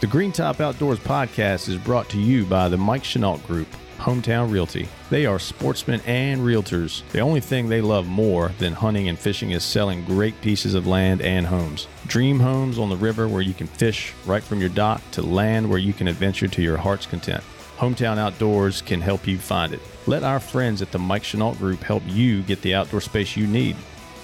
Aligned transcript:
The 0.00 0.06
Green 0.06 0.30
Top 0.30 0.60
Outdoors 0.60 1.00
podcast 1.00 1.68
is 1.68 1.76
brought 1.76 2.08
to 2.10 2.20
you 2.20 2.44
by 2.44 2.68
the 2.68 2.76
Mike 2.76 3.02
Chenault 3.02 3.38
Group, 3.38 3.66
Hometown 3.98 4.48
Realty. 4.48 4.88
They 5.10 5.26
are 5.26 5.40
sportsmen 5.40 6.00
and 6.06 6.40
realtors. 6.40 7.02
The 7.10 7.18
only 7.18 7.40
thing 7.40 7.68
they 7.68 7.80
love 7.80 8.06
more 8.06 8.52
than 8.60 8.74
hunting 8.74 9.08
and 9.08 9.18
fishing 9.18 9.50
is 9.50 9.64
selling 9.64 10.04
great 10.04 10.40
pieces 10.40 10.74
of 10.74 10.86
land 10.86 11.20
and 11.20 11.44
homes. 11.44 11.88
Dream 12.06 12.38
homes 12.38 12.78
on 12.78 12.90
the 12.90 12.96
river 12.96 13.26
where 13.26 13.42
you 13.42 13.54
can 13.54 13.66
fish 13.66 14.14
right 14.24 14.42
from 14.42 14.60
your 14.60 14.68
dock 14.68 15.02
to 15.10 15.22
land 15.22 15.68
where 15.68 15.80
you 15.80 15.92
can 15.92 16.06
adventure 16.06 16.46
to 16.46 16.62
your 16.62 16.76
heart's 16.76 17.06
content. 17.06 17.42
Hometown 17.76 18.18
Outdoors 18.18 18.82
can 18.82 19.00
help 19.00 19.26
you 19.26 19.36
find 19.36 19.72
it. 19.72 19.80
Let 20.06 20.22
our 20.22 20.38
friends 20.38 20.80
at 20.80 20.92
the 20.92 21.00
Mike 21.00 21.24
Chenault 21.24 21.54
Group 21.54 21.82
help 21.82 22.04
you 22.06 22.42
get 22.42 22.62
the 22.62 22.74
outdoor 22.76 23.00
space 23.00 23.36
you 23.36 23.48
need. 23.48 23.74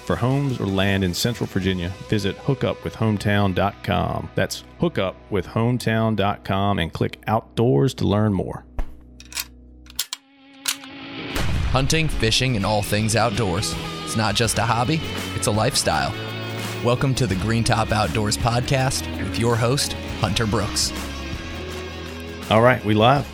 For 0.05 0.15
homes 0.15 0.59
or 0.59 0.67
land 0.67 1.03
in 1.03 1.15
Central 1.15 1.47
Virginia, 1.47 1.89
visit 2.09 2.37
hookupwithhometown.com. 2.37 4.29
That's 4.35 4.63
hookupwithhometown.com 4.79 6.77
and 6.77 6.93
click 6.93 7.23
outdoors 7.25 7.95
to 7.95 8.05
learn 8.05 8.31
more. 8.31 8.67
Hunting, 11.71 12.07
fishing, 12.07 12.55
and 12.55 12.63
all 12.63 12.83
things 12.83 13.15
outdoors. 13.15 13.73
It's 14.03 14.15
not 14.15 14.35
just 14.35 14.59
a 14.59 14.61
hobby, 14.61 15.01
it's 15.33 15.47
a 15.47 15.51
lifestyle. 15.51 16.13
Welcome 16.83 17.15
to 17.15 17.25
the 17.25 17.33
Green 17.37 17.63
Top 17.63 17.91
Outdoors 17.91 18.37
podcast 18.37 19.07
with 19.23 19.39
your 19.39 19.55
host, 19.55 19.93
Hunter 20.19 20.45
Brooks. 20.45 20.93
All 22.51 22.61
right, 22.61 22.85
we 22.85 22.93
live. 22.93 23.27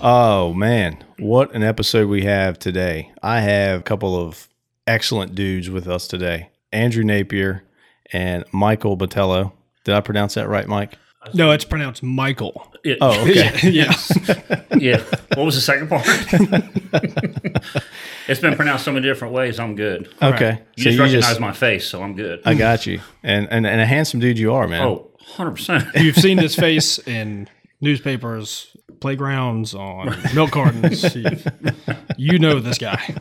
Oh 0.00 0.52
man, 0.54 1.04
what 1.20 1.54
an 1.54 1.62
episode 1.62 2.08
we 2.08 2.24
have 2.24 2.58
today. 2.58 3.12
I 3.22 3.42
have 3.42 3.78
a 3.78 3.84
couple 3.84 4.20
of 4.20 4.48
excellent 4.86 5.34
dudes 5.34 5.70
with 5.70 5.88
us 5.88 6.06
today. 6.06 6.50
Andrew 6.72 7.04
Napier 7.04 7.64
and 8.12 8.44
Michael 8.52 8.96
Botello. 8.96 9.52
Did 9.84 9.94
I 9.94 10.00
pronounce 10.00 10.34
that 10.34 10.48
right, 10.48 10.66
Mike? 10.66 10.94
No, 11.34 11.50
it's 11.50 11.64
pronounced 11.64 12.02
Michael. 12.02 12.70
It- 12.84 12.98
Oh, 13.00 13.20
okay. 13.22 13.70
yes. 13.70 14.12
yeah. 14.78 15.02
What 15.34 15.44
was 15.44 15.54
the 15.56 15.60
second 15.60 15.88
part? 15.88 16.06
it's 18.28 18.40
been 18.40 18.54
pronounced 18.54 18.84
so 18.84 18.92
many 18.92 19.06
different 19.06 19.34
ways. 19.34 19.58
I'm 19.58 19.74
good. 19.74 20.08
Okay. 20.22 20.62
You 20.76 20.84
So 20.84 20.90
just 20.90 20.96
you 20.96 21.02
recognize 21.02 21.28
just- 21.30 21.40
my 21.40 21.52
face, 21.52 21.86
so 21.86 22.02
I'm 22.02 22.14
good. 22.14 22.40
I 22.44 22.54
got 22.54 22.86
you. 22.86 23.00
And, 23.22 23.48
and 23.50 23.66
and 23.66 23.80
a 23.80 23.86
handsome 23.86 24.20
dude 24.20 24.38
you 24.38 24.52
are, 24.54 24.68
man. 24.68 24.82
oh, 24.86 25.10
100%. 25.34 26.00
You've 26.02 26.16
seen 26.16 26.36
this 26.36 26.54
face 26.54 26.98
in 27.00 27.48
newspapers, 27.80 28.75
playgrounds, 29.00 29.74
on 29.74 30.16
milk 30.34 30.52
cartons. 30.52 31.14
You, 31.14 31.30
you 32.16 32.38
know 32.38 32.60
this 32.60 32.78
guy. 32.78 33.14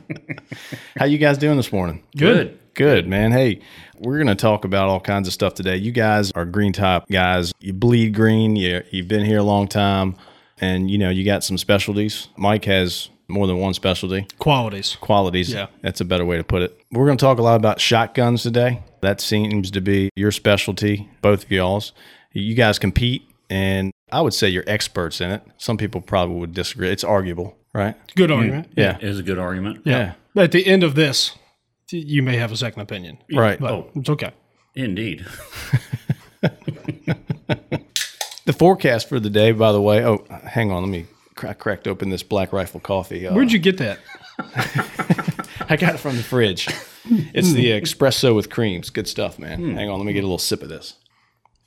How 0.97 1.05
you 1.05 1.17
guys 1.17 1.37
doing 1.37 1.57
this 1.57 1.71
morning? 1.71 2.03
Good. 2.15 2.59
Good, 2.73 3.07
man. 3.07 3.31
Hey, 3.31 3.61
we're 3.97 4.17
going 4.17 4.27
to 4.27 4.35
talk 4.35 4.65
about 4.65 4.89
all 4.89 4.99
kinds 4.99 5.27
of 5.27 5.33
stuff 5.33 5.53
today. 5.53 5.77
You 5.77 5.91
guys 5.91 6.31
are 6.33 6.45
green 6.45 6.73
top 6.73 7.07
guys. 7.09 7.53
You 7.59 7.73
bleed 7.73 8.13
green. 8.13 8.55
You, 8.55 8.83
you've 8.91 9.07
been 9.07 9.23
here 9.25 9.39
a 9.39 9.43
long 9.43 9.67
time, 9.67 10.15
and 10.59 10.91
you 10.91 10.97
know 10.97 11.09
you 11.09 11.23
got 11.23 11.43
some 11.43 11.57
specialties. 11.57 12.27
Mike 12.35 12.65
has 12.65 13.09
more 13.27 13.47
than 13.47 13.57
one 13.57 13.73
specialty. 13.73 14.27
Qualities. 14.39 14.97
Qualities. 14.99 15.53
Yeah. 15.53 15.67
That's 15.81 16.01
a 16.01 16.05
better 16.05 16.25
way 16.25 16.37
to 16.37 16.43
put 16.43 16.61
it. 16.61 16.79
We're 16.91 17.05
going 17.05 17.17
to 17.17 17.25
talk 17.25 17.39
a 17.39 17.41
lot 17.41 17.55
about 17.55 17.79
shotguns 17.79 18.43
today. 18.43 18.83
That 19.01 19.21
seems 19.21 19.71
to 19.71 19.81
be 19.81 20.09
your 20.15 20.31
specialty, 20.31 21.09
both 21.21 21.45
of 21.45 21.51
y'all's. 21.51 21.93
You 22.33 22.55
guys 22.55 22.77
compete, 22.77 23.23
and 23.49 23.93
I 24.15 24.21
would 24.21 24.33
say 24.33 24.47
you're 24.47 24.63
experts 24.65 25.19
in 25.19 25.29
it. 25.31 25.41
Some 25.57 25.75
people 25.77 25.99
probably 25.99 26.37
would 26.37 26.53
disagree. 26.53 26.89
It's 26.89 27.03
arguable, 27.03 27.57
right? 27.73 27.95
Good 28.15 28.31
argument. 28.31 28.69
Yeah. 28.77 28.95
It 28.97 29.03
is 29.03 29.19
a 29.19 29.23
good 29.23 29.37
argument. 29.37 29.81
Yeah. 29.85 30.13
At 30.37 30.51
the 30.53 30.65
end 30.65 30.83
of 30.83 30.95
this, 30.95 31.33
you 31.91 32.23
may 32.23 32.37
have 32.37 32.51
a 32.51 32.57
second 32.57 32.81
opinion, 32.81 33.17
Right. 33.33 33.59
but 33.59 33.71
Oh. 33.71 33.89
it's 33.95 34.09
okay. 34.09 34.31
Indeed. 34.75 35.25
The 38.45 38.53
forecast 38.53 39.09
for 39.09 39.19
the 39.19 39.31
day, 39.31 39.51
by 39.53 39.71
the 39.71 39.81
way. 39.81 40.05
Oh, 40.05 40.23
hang 40.29 40.69
on. 40.71 40.83
Let 40.83 40.89
me. 40.89 41.07
I 41.41 41.53
cracked 41.53 41.87
open 41.87 42.11
this 42.11 42.21
Black 42.21 42.53
Rifle 42.53 42.79
coffee. 42.79 43.25
Uh, 43.27 43.33
Where'd 43.33 43.51
you 43.51 43.57
get 43.57 43.79
that? 43.79 43.97
I 45.67 45.75
got 45.75 45.95
it 45.95 45.97
from 45.97 46.15
the 46.15 46.21
fridge. 46.21 46.67
It's 47.33 47.53
the 47.53 47.71
espresso 47.71 48.35
with 48.35 48.51
creams. 48.51 48.91
Good 48.91 49.07
stuff, 49.07 49.39
man. 49.39 49.75
Hang 49.75 49.89
on. 49.89 49.97
Let 49.97 50.05
me 50.05 50.13
get 50.13 50.19
a 50.19 50.27
little 50.27 50.37
sip 50.37 50.61
of 50.61 50.69
this. 50.69 50.93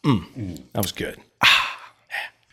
Mm, 0.06 0.62
that 0.72 0.82
was 0.82 0.92
good. 0.92 1.19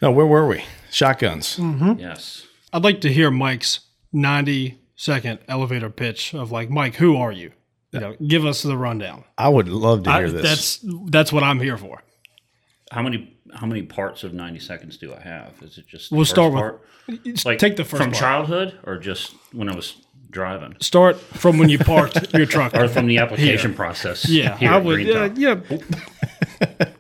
No, 0.02 0.12
where 0.12 0.26
were 0.26 0.48
we? 0.48 0.64
Shotguns. 0.92 1.58
Yes. 1.98 2.46
I'd 2.74 2.84
like 2.84 3.02
to 3.02 3.12
hear 3.12 3.32
Mike's 3.32 3.80
90 4.12 4.80
second 4.96 5.40
elevator 5.48 5.90
pitch 5.90 6.34
of 6.34 6.52
like, 6.52 6.70
Mike, 6.70 6.96
who 6.96 7.16
are 7.18 7.32
you? 7.32 7.52
You 7.92 8.00
know, 8.02 8.16
give 8.28 8.46
us 8.46 8.62
the 8.62 8.76
rundown. 8.76 9.24
I 9.38 9.48
would 9.48 9.70
love 9.70 10.04
to 10.04 10.12
hear 10.12 10.28
I- 10.28 10.30
this. 10.30 10.42
that's 10.44 10.80
that's 11.12 11.32
what 11.32 11.44
I'm 11.44 11.60
here 11.62 11.78
for. 11.78 12.04
How 12.92 13.02
many 13.02 13.38
how 13.54 13.66
many 13.68 13.84
parts 13.84 14.24
of 14.26 14.34
90 14.34 14.60
seconds 14.60 14.98
do 14.98 15.14
I 15.14 15.22
have? 15.22 15.54
Is 15.62 15.78
it 15.78 15.88
just 15.88 16.10
the 16.10 16.16
We'll 16.18 16.26
first 16.26 16.32
start 16.32 16.82
with- 17.08 17.46
like 17.46 17.58
take 17.60 17.78
the 17.78 17.86
first 17.86 18.02
from 18.04 18.12
part. 18.12 18.20
childhood 18.22 18.78
or 18.84 18.98
just 18.98 19.34
when 19.54 19.70
I 19.70 19.76
was 19.76 19.96
driving 20.30 20.76
Start 20.82 21.18
from 21.18 21.58
when 21.58 21.70
you 21.70 21.80
parked 21.80 22.34
your 22.34 22.46
truck. 22.46 22.74
or 22.76 22.90
from 22.90 23.08
the 23.08 23.18
application 23.20 23.74
process. 23.74 24.28
Yeah, 24.28 24.58
here 24.58 24.72
I 24.72 24.76
at 24.78 24.84
would. 24.84 24.96
Green 24.96 25.16
Uh, 25.16 25.30
yeah. 25.38 25.56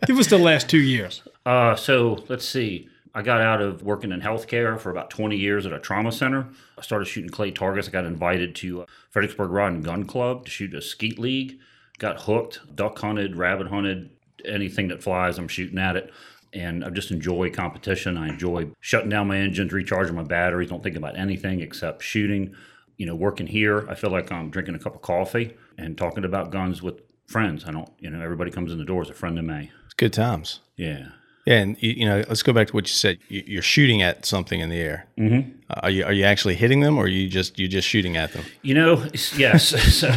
Give 0.08 0.18
us 0.18 0.28
the 0.28 0.38
last 0.38 0.70
two 0.70 0.80
years. 0.80 1.22
Uh, 1.46 1.76
so 1.76 2.24
let's 2.28 2.48
see. 2.48 2.90
I 3.14 3.22
got 3.22 3.40
out 3.40 3.62
of 3.62 3.82
working 3.82 4.12
in 4.12 4.20
healthcare 4.20 4.78
for 4.78 4.90
about 4.90 5.10
20 5.10 5.38
years 5.38 5.66
at 5.66 5.72
a 5.72 5.80
trauma 5.80 6.12
center. 6.12 6.48
I 6.78 6.82
started 6.82 7.06
shooting 7.06 7.30
clay 7.30 7.52
targets. 7.52 7.88
I 7.88 7.92
got 7.92 8.04
invited 8.06 8.56
to 8.56 8.82
uh, 8.82 8.86
Fredericksburg 9.10 9.52
Rod 9.52 9.72
and 9.74 9.86
Gun 9.86 10.04
Club 10.06 10.46
to 10.46 10.52
shoot 10.52 10.74
a 10.74 10.82
skeet 10.82 11.18
league. 11.18 11.60
Got 11.98 12.24
hooked, 12.24 12.76
duck 12.76 13.00
hunted, 13.00 13.38
rabbit 13.38 13.68
hunted, 13.68 14.10
anything 14.44 14.90
that 14.90 15.02
flies, 15.02 15.38
I'm 15.38 15.48
shooting 15.48 15.78
at 15.80 15.96
it. 15.96 16.12
And 16.52 16.84
I 16.84 16.90
just 16.90 17.12
enjoy 17.12 17.52
competition. 17.52 18.18
I 18.18 18.30
enjoy 18.30 18.72
shutting 18.80 19.10
down 19.10 19.28
my 19.28 19.38
engines, 19.38 19.72
recharging 19.74 20.16
my 20.16 20.24
batteries, 20.24 20.70
don't 20.70 20.84
think 20.84 20.96
about 20.96 21.18
anything 21.18 21.62
except 21.62 22.04
shooting. 22.04 22.54
You 22.98 23.06
know, 23.06 23.16
working 23.16 23.48
here, 23.48 23.86
I 23.90 23.96
feel 23.96 24.10
like 24.10 24.32
I'm 24.32 24.50
drinking 24.50 24.76
a 24.76 24.80
cup 24.80 24.96
of 24.96 25.02
coffee 25.02 25.56
and 25.78 25.98
talking 25.98 26.24
about 26.24 26.52
guns 26.52 26.82
with 26.82 27.02
friends. 27.28 27.66
I 27.66 27.72
don't, 27.72 27.90
you 28.00 28.10
know, 28.10 28.22
everybody 28.22 28.52
comes 28.52 28.72
in 28.72 28.78
the 28.78 28.86
door 28.86 29.02
as 29.02 29.10
a 29.10 29.14
friend 29.14 29.38
of 29.38 29.44
me. 29.46 29.72
it's 29.86 29.94
good 29.94 30.14
times. 30.14 30.62
Yeah. 30.78 31.08
Yeah, 31.46 31.60
and 31.60 31.78
you, 31.80 31.92
you 31.92 32.06
know, 32.06 32.24
let's 32.28 32.42
go 32.42 32.54
back 32.54 32.68
to 32.68 32.74
what 32.74 32.88
you 32.88 32.94
said. 32.94 33.20
You, 33.30 33.44
you're 33.46 33.62
shooting 33.62 34.02
at 34.02 34.26
something 34.26 34.60
in 34.60 34.70
the 34.70 34.80
air. 34.80 35.08
Mm-hmm. 35.18 35.52
are 35.70 35.92
you 35.92 36.04
are 36.04 36.12
you 36.12 36.24
actually 36.24 36.56
hitting 36.56 36.80
them, 36.80 36.98
or 36.98 37.04
are 37.04 37.08
you 37.08 37.30
just 37.30 37.60
you 37.60 37.68
just 37.68 37.88
shooting 37.88 38.18
at 38.18 38.34
them? 38.34 38.44
You 38.64 38.74
know, 38.74 39.06
yes. 39.38 39.74
So, 39.96 40.12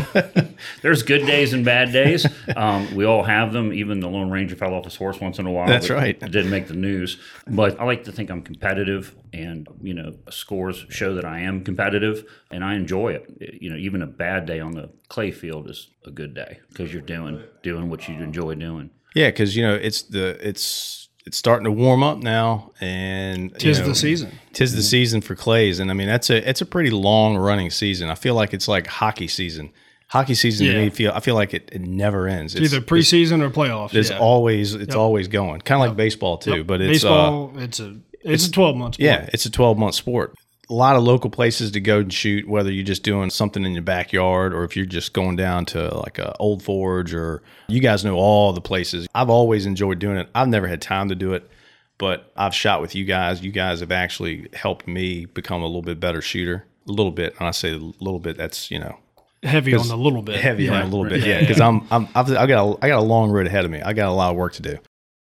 there's 0.83 1.03
good 1.03 1.27
days 1.27 1.53
and 1.53 1.65
bad 1.65 1.93
days. 1.93 2.27
Um, 2.57 2.93
we 2.95 3.05
all 3.05 3.23
have 3.23 3.53
them. 3.53 3.73
Even 3.73 4.01
the 4.01 4.09
Lone 4.09 4.31
Ranger 4.31 4.57
fell 4.57 4.73
off 4.73 4.85
his 4.85 4.97
horse 4.97 5.21
once 5.21 5.39
in 5.39 5.47
a 5.47 5.53
while. 5.53 5.69
That's 5.69 5.91
right. 5.91 6.19
Didn't 6.19 6.51
make 6.51 6.67
the 6.67 6.75
news. 6.75 7.19
But 7.47 7.79
I 7.79 7.85
like 7.85 8.05
to 8.05 8.13
think 8.13 8.31
I'm 8.31 8.43
competitive, 8.43 9.15
and 9.33 9.69
you 9.83 9.93
know, 9.93 10.15
scores 10.31 10.87
show 10.89 11.15
that 11.15 11.27
I 11.27 11.41
am 11.41 11.63
competitive, 11.63 12.25
and 12.51 12.65
I 12.65 12.75
enjoy 12.75 13.13
it. 13.13 13.59
You 13.61 13.71
know, 13.71 13.77
even 13.77 14.01
a 14.01 14.07
bad 14.07 14.47
day 14.47 14.61
on 14.61 14.73
the 14.73 14.91
clay 15.09 15.31
field 15.31 15.69
is 15.69 15.89
a 16.07 16.11
good 16.11 16.35
day 16.35 16.61
because 16.71 16.93
you're 16.93 17.03
doing 17.03 17.43
doing 17.63 17.91
what 17.91 18.09
you 18.09 18.15
enjoy 18.15 18.55
doing. 18.55 18.91
Yeah, 19.15 19.29
because 19.29 19.55
you 19.57 19.63
know 19.63 19.75
it's 19.75 20.03
the 20.03 20.39
it's 20.47 21.08
it's 21.29 21.37
starting 21.37 21.65
to 21.65 21.71
warm 21.71 22.03
up 22.03 22.17
now, 22.19 22.73
and 22.81 23.51
you 23.51 23.59
Tis 23.59 23.81
know, 23.81 23.89
the 23.89 23.95
season. 23.95 24.33
Tis 24.55 24.75
the 24.75 24.83
season 24.83 25.21
for 25.21 25.35
clays, 25.35 25.79
and 25.79 25.91
I 25.91 25.95
mean 25.95 26.09
that's 26.09 26.31
a 26.31 26.49
it's 26.49 26.63
a 26.63 26.67
pretty 26.67 26.89
long 26.89 27.37
running 27.37 27.69
season. 27.69 28.09
I 28.09 28.15
feel 28.15 28.35
like 28.35 28.55
it's 28.55 28.67
like 28.67 28.87
hockey 28.87 29.29
season. 29.29 29.71
Hockey 30.09 30.35
season 30.35 30.69
to 30.69 30.73
me 30.73 30.89
feel 30.89 31.13
I 31.15 31.21
feel 31.21 31.35
like 31.35 31.53
it, 31.53 31.69
it 31.71 31.83
never 31.83 32.27
ends. 32.27 32.55
It's 32.55 32.73
Either 32.73 32.83
preseason 32.83 33.43
or 33.43 33.51
playoffs. 33.51 33.95
It's 33.95 34.09
yeah. 34.09 34.19
always 34.19 34.73
it's 34.73 34.95
always 34.95 35.29
going. 35.29 35.61
Kind 35.61 35.83
of 35.83 35.89
like 35.89 35.97
baseball 35.99 36.39
too, 36.39 36.65
but 36.65 36.81
it's 36.81 37.05
uh, 37.05 37.09
baseball. 37.09 37.53
it's 37.59 37.79
a 37.79 37.97
it's, 38.23 38.47
a 38.47 38.51
twelve 38.51 38.75
months. 38.75 38.99
yeah, 38.99 39.29
it's 39.35 39.45
a 39.45 39.51
12 39.51 39.79
month 39.79 39.95
sport. 39.95 40.35
A 40.71 40.75
lot 40.75 40.97
of 40.97 41.03
local 41.03 41.31
places 41.31 41.71
to 41.71 41.81
go 41.81 42.01
and 42.01 42.13
shoot, 42.13 42.47
whether 42.47 42.71
you're 42.71 42.85
just 42.85 43.03
doing 43.03 43.31
something 43.31 43.65
in 43.65 43.73
your 43.73 43.83
backyard 43.83 44.53
or 44.53 44.65
if 44.65 44.77
you're 44.77 44.85
just 44.85 45.15
going 45.15 45.35
down 45.35 45.65
to 45.67 45.97
like 45.97 46.19
a 46.19 46.37
Old 46.39 46.63
Forge 46.63 47.15
or 47.15 47.43
you 47.69 47.81
guys 47.81 48.05
know 48.05 48.17
all 48.17 48.53
the 48.53 48.61
places. 48.61 49.09
I've 49.15 49.31
always 49.31 49.65
enjoyed 49.65 49.99
doing 49.99 50.19
it. 50.19 50.29
I've 50.35 50.49
never 50.49 50.67
had 50.67 50.83
time 50.83 51.09
to 51.09 51.15
do 51.15 51.33
it, 51.33 51.49
but 51.97 52.31
I've 52.37 52.55
shot 52.55 52.83
with 52.83 52.95
you 52.95 53.07
guys. 53.07 53.43
You 53.43 53.51
guys 53.51 53.81
have 53.81 53.93
actually 53.93 54.49
helped 54.53 54.87
me 54.87 55.25
become 55.25 55.63
a 55.63 55.67
little 55.67 55.81
bit 55.81 56.01
better 56.01 56.21
shooter. 56.21 56.67
A 56.87 56.93
little 56.93 57.13
bit. 57.13 57.35
And 57.39 57.49
I 57.49 57.53
say 57.53 57.73
a 57.73 57.79
little 57.79 58.21
bit, 58.21 58.37
that's, 58.37 58.71
you 58.71 58.79
know, 58.79 58.99
heavy 59.43 59.75
on 59.75 59.91
a 59.91 59.97
little 59.97 60.23
bit. 60.23 60.41
heavy 60.41 60.69
on 60.69 60.83
a 60.83 60.85
little 60.85 61.09
bit. 61.09 61.25
Yeah, 61.25 61.41
because 61.41 61.61
I'm, 61.61 61.87
I'm, 61.91 62.09
I've, 62.15 62.31
I 62.33 62.47
got, 62.47 62.67
a, 62.67 62.85
I 62.85 62.89
got 62.89 62.99
a 62.99 63.03
long 63.03 63.31
road 63.31 63.47
ahead 63.47 63.65
of 63.65 63.71
me. 63.71 63.81
I 63.81 63.95
got 63.95 64.09
a 64.09 64.13
lot 64.13 64.31
of 64.31 64.37
work 64.37 64.53
to 64.55 64.63
do. 64.63 64.79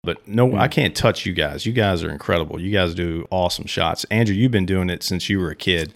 But 0.04 0.26
no, 0.28 0.56
I 0.56 0.68
can't 0.68 0.94
touch 0.94 1.24
you 1.26 1.32
guys. 1.32 1.64
You 1.66 1.72
guys 1.72 2.02
are 2.04 2.10
incredible. 2.10 2.60
You 2.60 2.70
guys 2.70 2.94
do 2.94 3.26
awesome 3.30 3.66
shots. 3.66 4.04
Andrew, 4.10 4.34
you've 4.34 4.50
been 4.52 4.66
doing 4.66 4.90
it 4.90 5.02
since 5.02 5.28
you 5.28 5.38
were 5.40 5.50
a 5.50 5.56
kid. 5.56 5.94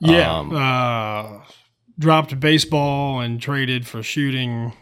Yeah. 0.00 0.38
Um, 0.38 0.52
uh, 0.54 1.44
dropped 1.98 2.40
baseball 2.40 3.20
and 3.20 3.40
traded 3.40 3.86
for 3.86 4.02
shooting 4.02 4.72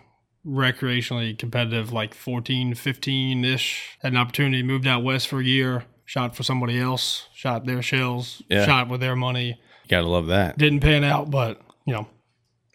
recreationally 0.47 1.37
competitive 1.37 1.93
like 1.93 2.15
14, 2.15 2.75
15 2.75 3.45
ish. 3.45 3.99
Had 4.03 4.13
an 4.13 4.19
opportunity, 4.19 4.63
moved 4.63 4.87
out 4.87 5.03
west 5.03 5.29
for 5.29 5.41
a 5.41 5.45
year, 5.45 5.85
shot 6.05 6.35
for 6.37 6.43
somebody 6.43 6.79
else, 6.79 7.27
shot 7.35 7.67
their 7.67 7.83
shells, 7.83 8.43
Yeah. 8.49 8.65
shot 8.65 8.89
with 8.89 9.01
their 9.01 9.17
money. 9.17 9.49
You 9.85 9.89
gotta 9.89 10.09
love 10.09 10.29
that. 10.29 10.57
Didn't 10.59 10.81
pan 10.81 11.05
out, 11.05 11.31
but 11.31 11.61
you 11.87 11.93
know, 11.93 12.07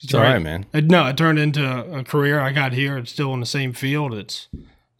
It's 0.04 0.14
all 0.14 0.22
right, 0.22 0.42
man. 0.42 0.66
It, 0.74 0.86
no, 0.86 1.08
it 1.08 1.18
turned 1.18 1.40
into 1.40 1.66
a 1.92 2.04
career. 2.04 2.40
I 2.40 2.52
got 2.52 2.74
here. 2.74 2.98
It's 2.98 3.12
still 3.12 3.34
in 3.34 3.40
the 3.40 3.46
same 3.46 3.74
field. 3.74 4.14
It's 4.14 4.48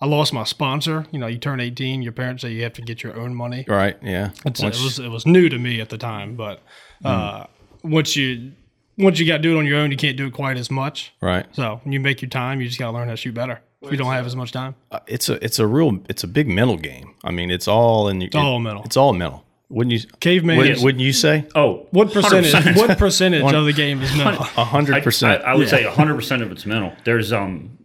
I 0.02 0.06
lost 0.08 0.34
my 0.34 0.44
sponsor. 0.44 1.06
You 1.12 1.20
know, 1.20 1.28
you 1.28 1.38
turn 1.38 1.60
18, 1.60 2.02
your 2.02 2.12
parents 2.12 2.42
say 2.42 2.52
you 2.52 2.64
have 2.64 2.74
to 2.74 2.82
get 2.82 3.02
your 3.04 3.18
own 3.18 3.34
money. 3.34 3.66
Right. 3.68 3.98
Yeah. 4.04 4.32
It's, 4.46 4.62
Once- 4.62 4.80
it 4.80 4.84
was 4.84 5.00
it 5.00 5.10
was 5.10 5.26
new 5.26 5.48
to 5.50 5.58
me 5.58 5.80
at 5.82 5.90
the 5.90 5.98
time, 5.98 6.36
but 6.36 6.62
uh, 7.04 7.46
once 7.84 8.16
you 8.16 8.52
once 8.98 9.20
you 9.20 9.28
got 9.28 9.38
to 9.38 9.44
do 9.44 9.56
it 9.56 9.60
on 9.60 9.66
your 9.66 9.78
own, 9.78 9.92
you 9.92 9.98
can't 9.98 10.16
do 10.18 10.26
it 10.28 10.34
quite 10.34 10.58
as 10.58 10.72
much. 10.72 11.14
right. 11.22 11.46
So 11.54 11.80
when 11.84 11.92
you 11.94 12.00
make 12.00 12.22
your 12.22 12.30
time, 12.30 12.62
you 12.62 12.68
just 12.68 12.80
got 12.80 12.88
to 12.88 12.98
learn 12.98 13.08
how 13.08 13.14
to 13.14 13.18
shoot 13.18 13.34
better. 13.34 13.62
If 13.82 13.92
you 13.92 13.98
don't 13.98 14.12
have 14.14 14.26
as 14.26 14.36
much 14.36 14.52
time, 14.52 14.74
Uh, 14.92 15.00
It's 15.06 15.30
a 15.30 15.44
it's 15.46 15.60
a 15.60 15.68
real 15.68 16.00
it's 16.10 16.24
a 16.24 16.28
big 16.28 16.48
mental 16.48 16.76
game. 16.78 17.14
I 17.24 17.32
mean, 17.32 17.52
it's 17.52 17.68
all 17.68 18.08
in. 18.10 18.22
It's 18.22 18.36
all 18.36 18.60
mental. 18.60 18.84
It's 18.84 18.98
all 18.98 19.14
mental. 19.14 19.44
Wouldn't 19.70 19.94
you? 19.94 20.08
caveman. 20.20 20.58
Wouldn't, 20.58 20.82
wouldn't 20.82 21.02
you 21.04 21.14
say? 21.14 21.46
Oh, 21.56 21.88
what 21.92 22.12
percentage? 22.14 22.52
100%. 22.54 22.78
What 22.78 22.98
percentage 22.98 23.44
of 23.54 23.66
the 23.66 23.74
game 23.84 24.02
is 24.02 24.16
mental? 24.16 24.44
A 24.58 24.64
hundred 24.64 25.04
percent. 25.04 25.44
I, 25.44 25.52
I 25.52 25.56
would 25.56 25.70
say 25.70 25.84
100% 25.84 26.42
of 26.42 26.52
it's 26.52 26.66
mental. 26.66 26.94
There's 27.04 27.32
um 27.34 27.78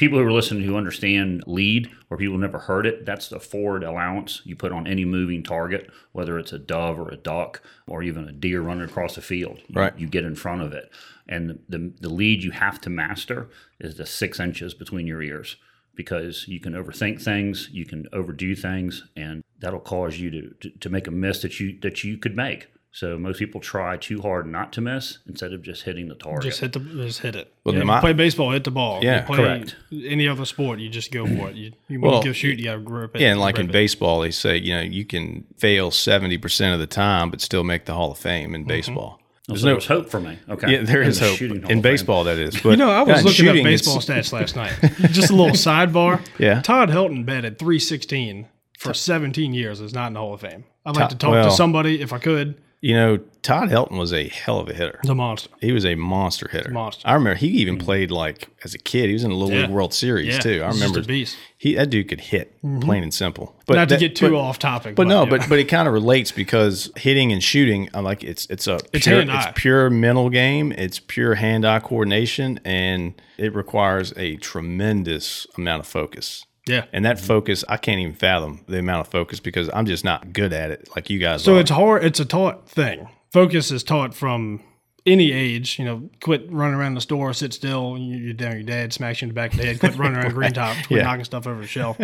people 0.00 0.18
who 0.18 0.24
are 0.24 0.32
listening 0.32 0.62
who 0.62 0.76
understand 0.76 1.44
lead 1.46 1.90
or 2.08 2.16
people 2.16 2.34
who 2.34 2.40
never 2.40 2.58
heard 2.58 2.86
it. 2.86 3.04
That's 3.04 3.28
the 3.28 3.38
forward 3.38 3.84
allowance 3.84 4.40
you 4.44 4.56
put 4.56 4.72
on 4.72 4.86
any 4.86 5.04
moving 5.04 5.42
target, 5.42 5.90
whether 6.12 6.38
it's 6.38 6.54
a 6.54 6.58
dove 6.58 6.98
or 6.98 7.10
a 7.10 7.18
duck 7.18 7.60
or 7.86 8.02
even 8.02 8.26
a 8.26 8.32
deer 8.32 8.62
running 8.62 8.88
across 8.88 9.16
the 9.16 9.20
field. 9.20 9.58
You, 9.68 9.74
Right. 9.78 9.98
You 9.98 10.06
get 10.06 10.24
in 10.24 10.36
front 10.36 10.62
of 10.62 10.72
it. 10.72 10.90
And 11.28 11.58
the, 11.68 11.92
the 12.00 12.08
lead 12.08 12.42
you 12.42 12.50
have 12.50 12.80
to 12.80 12.90
master 12.90 13.50
is 13.78 13.98
the 13.98 14.06
six 14.06 14.40
inches 14.40 14.72
between 14.72 15.06
your 15.06 15.20
ears 15.20 15.56
because 15.94 16.48
you 16.48 16.60
can 16.60 16.72
overthink 16.72 17.20
things, 17.20 17.68
you 17.70 17.84
can 17.84 18.06
overdo 18.10 18.56
things, 18.56 19.04
and 19.16 19.44
that'll 19.58 19.80
cause 19.80 20.18
you 20.18 20.30
to, 20.30 20.54
to, 20.60 20.70
to 20.78 20.88
make 20.88 21.08
a 21.08 21.10
miss 21.10 21.42
that 21.42 21.60
you 21.60 21.78
that 21.80 22.02
you 22.02 22.16
could 22.16 22.34
make. 22.34 22.68
So 22.92 23.16
most 23.16 23.38
people 23.38 23.60
try 23.60 23.96
too 23.96 24.20
hard 24.20 24.46
not 24.46 24.72
to 24.72 24.80
miss 24.80 25.18
instead 25.26 25.52
of 25.52 25.62
just 25.62 25.84
hitting 25.84 26.08
the 26.08 26.16
target. 26.16 26.42
Just 26.42 26.60
hit 26.60 26.72
the 26.72 26.80
just 26.80 27.20
hit 27.20 27.36
it. 27.36 27.52
Well, 27.64 27.74
Yeah, 27.74 27.84
my- 27.84 27.96
you 27.96 28.00
play 28.00 28.12
baseball, 28.12 28.50
hit 28.50 28.64
the 28.64 28.72
ball. 28.72 28.98
Yeah, 29.02 29.20
you 29.20 29.26
play 29.26 29.36
correct. 29.36 29.76
Any 29.92 30.26
other 30.26 30.44
sport, 30.44 30.80
you 30.80 30.88
just 30.88 31.12
go 31.12 31.24
for 31.26 31.50
it. 31.50 31.54
You, 31.56 31.72
you 31.88 32.00
want 32.00 32.12
Well, 32.12 32.22
to 32.22 32.28
go 32.30 32.32
shoot, 32.32 32.58
you 32.58 32.64
got 32.64 32.74
to 32.74 32.80
grip 32.80 33.14
it. 33.14 33.20
Yeah, 33.22 33.30
and 33.30 33.40
like 33.40 33.58
in 33.58 33.68
it. 33.68 33.72
baseball, 33.72 34.20
they 34.20 34.32
say 34.32 34.56
you 34.56 34.74
know 34.74 34.80
you 34.80 35.04
can 35.04 35.44
fail 35.56 35.92
seventy 35.92 36.36
percent 36.36 36.74
of 36.74 36.80
the 36.80 36.88
time, 36.88 37.30
but 37.30 37.40
still 37.40 37.62
make 37.62 37.84
the 37.84 37.94
Hall 37.94 38.10
of 38.10 38.18
Fame 38.18 38.54
in 38.54 38.62
mm-hmm. 38.62 38.68
baseball. 38.68 39.20
Oh, 39.20 39.24
there's 39.46 39.60
so 39.60 39.66
there 39.66 39.72
no 39.74 39.76
was 39.76 39.86
hope 39.86 40.10
for 40.10 40.20
me. 40.20 40.38
Okay. 40.48 40.72
yeah, 40.72 40.82
there 40.82 41.02
In 41.02 41.08
is 41.08 41.20
the 41.20 41.26
hope 41.26 41.36
shooting 41.36 41.62
Hall 41.62 41.70
in 41.70 41.78
of 41.78 41.82
Fame. 41.84 41.92
baseball. 41.92 42.24
That 42.24 42.38
is, 42.38 42.60
but 42.62 42.70
You 42.70 42.76
know, 42.76 42.90
I 42.90 43.02
was 43.02 43.22
looking 43.24 43.32
shooting, 43.46 43.64
up 43.64 43.70
baseball 43.70 43.98
stats 43.98 44.32
last 44.32 44.56
night. 44.56 44.72
Just 45.12 45.30
a 45.30 45.34
little 45.34 45.54
sidebar. 45.56 46.20
Yeah. 46.38 46.60
Todd 46.60 46.88
Helton 46.90 47.24
batted 47.24 47.58
316 47.58 48.48
for 48.78 48.94
17 48.94 49.54
years. 49.54 49.80
Is 49.80 49.94
not 49.94 50.08
in 50.08 50.12
the 50.14 50.20
Hall 50.20 50.34
of 50.34 50.40
Fame. 50.40 50.64
I'd 50.84 50.96
like 50.96 51.08
to 51.10 51.16
talk 51.16 51.30
well- 51.30 51.50
to 51.50 51.54
somebody 51.54 52.00
if 52.00 52.12
I 52.12 52.18
could. 52.18 52.60
You 52.82 52.94
know, 52.94 53.18
Todd 53.42 53.68
Helton 53.68 53.98
was 53.98 54.10
a 54.10 54.28
hell 54.28 54.58
of 54.58 54.68
a 54.70 54.72
hitter. 54.72 55.00
The 55.04 55.14
monster. 55.14 55.50
He 55.60 55.70
was 55.70 55.84
a 55.84 55.96
monster 55.96 56.48
hitter. 56.48 56.70
monster. 56.70 57.06
I 57.06 57.12
remember 57.12 57.34
he 57.36 57.48
even 57.48 57.76
played 57.76 58.10
like 58.10 58.48
as 58.64 58.72
a 58.74 58.78
kid. 58.78 59.08
He 59.08 59.12
was 59.12 59.22
in 59.22 59.28
the 59.30 59.36
Little 59.36 59.54
Yeah. 59.54 59.62
League 59.62 59.70
World 59.70 59.92
Series 59.92 60.34
Yeah, 60.34 60.38
too. 60.40 60.62
I 60.64 60.68
he's 60.72 60.80
remember 60.80 61.02
beast. 61.06 61.34
Mm-hmm. 61.36 61.42
he 61.58 61.74
that 61.74 61.90
dude 61.90 62.08
could 62.08 62.20
hit, 62.22 62.58
plain 62.80 63.02
and 63.02 63.12
simple. 63.12 63.54
But 63.66 63.74
Not 63.76 63.90
to 63.90 63.98
get 63.98 64.16
too 64.16 64.30
but- 64.30 64.38
off 64.38 64.58
topic. 64.58 64.94
But 64.96 65.08
no, 65.08 65.24
yeah. 65.24 65.30
but 65.30 65.46
but 65.50 65.58
it 65.58 65.64
kind 65.68 65.88
of 65.88 65.92
relates 65.94 66.32
because 66.32 66.90
hitting 66.96 67.32
and 67.32 67.42
shooting, 67.42 67.90
I'm 67.92 68.04
like 68.04 68.24
it's 68.24 68.46
it's 68.46 68.66
a 68.66 68.80
It's 68.94 69.06
pure, 69.06 69.24
it's 69.26 69.46
pure 69.54 69.90
mental 69.90 70.30
game. 70.30 70.72
It's 70.72 70.98
pure 71.00 71.34
hand 71.34 71.66
eye 71.66 71.80
coordination, 71.80 72.60
and 72.64 73.12
it 73.36 73.54
requires 73.54 74.14
a 74.16 74.36
tremendous 74.36 75.46
amount 75.58 75.80
of 75.80 75.86
focus. 75.86 76.44
Yeah. 76.70 76.84
And 76.92 77.04
that 77.04 77.18
focus, 77.20 77.64
I 77.68 77.76
can't 77.76 78.00
even 78.00 78.14
fathom 78.14 78.64
the 78.68 78.78
amount 78.78 79.06
of 79.06 79.08
focus 79.12 79.40
because 79.40 79.68
I'm 79.74 79.86
just 79.86 80.04
not 80.04 80.32
good 80.32 80.52
at 80.52 80.70
it 80.70 80.88
like 80.96 81.10
you 81.10 81.18
guys 81.18 81.42
are. 81.42 81.44
So 81.44 81.56
are. 81.56 81.60
it's 81.60 81.70
hard. 81.70 82.04
It's 82.04 82.20
a 82.20 82.24
taught 82.24 82.68
thing. 82.68 83.08
Focus 83.32 83.70
is 83.70 83.82
taught 83.84 84.14
from 84.14 84.62
any 85.06 85.32
age. 85.32 85.78
You 85.78 85.84
know, 85.84 86.10
quit 86.20 86.46
running 86.50 86.74
around 86.74 86.94
the 86.94 87.00
store, 87.00 87.32
sit 87.32 87.52
still. 87.54 87.96
you- 87.98 88.16
You're 88.18 88.32
down. 88.34 88.52
Your 88.52 88.62
dad 88.62 88.92
smacks 88.92 89.20
you 89.22 89.26
in 89.26 89.30
the 89.30 89.34
back 89.34 89.52
of 89.52 89.58
the 89.60 89.66
head. 89.66 89.80
Quit 89.80 89.96
running 89.96 90.18
around 90.18 90.32
green 90.34 90.52
top. 90.52 90.76
Quit 90.86 90.90
Yeah. 90.98 91.04
knocking 91.04 91.24
stuff 91.24 91.46
over 91.46 91.60
the 91.60 91.66
shelf. 91.66 91.98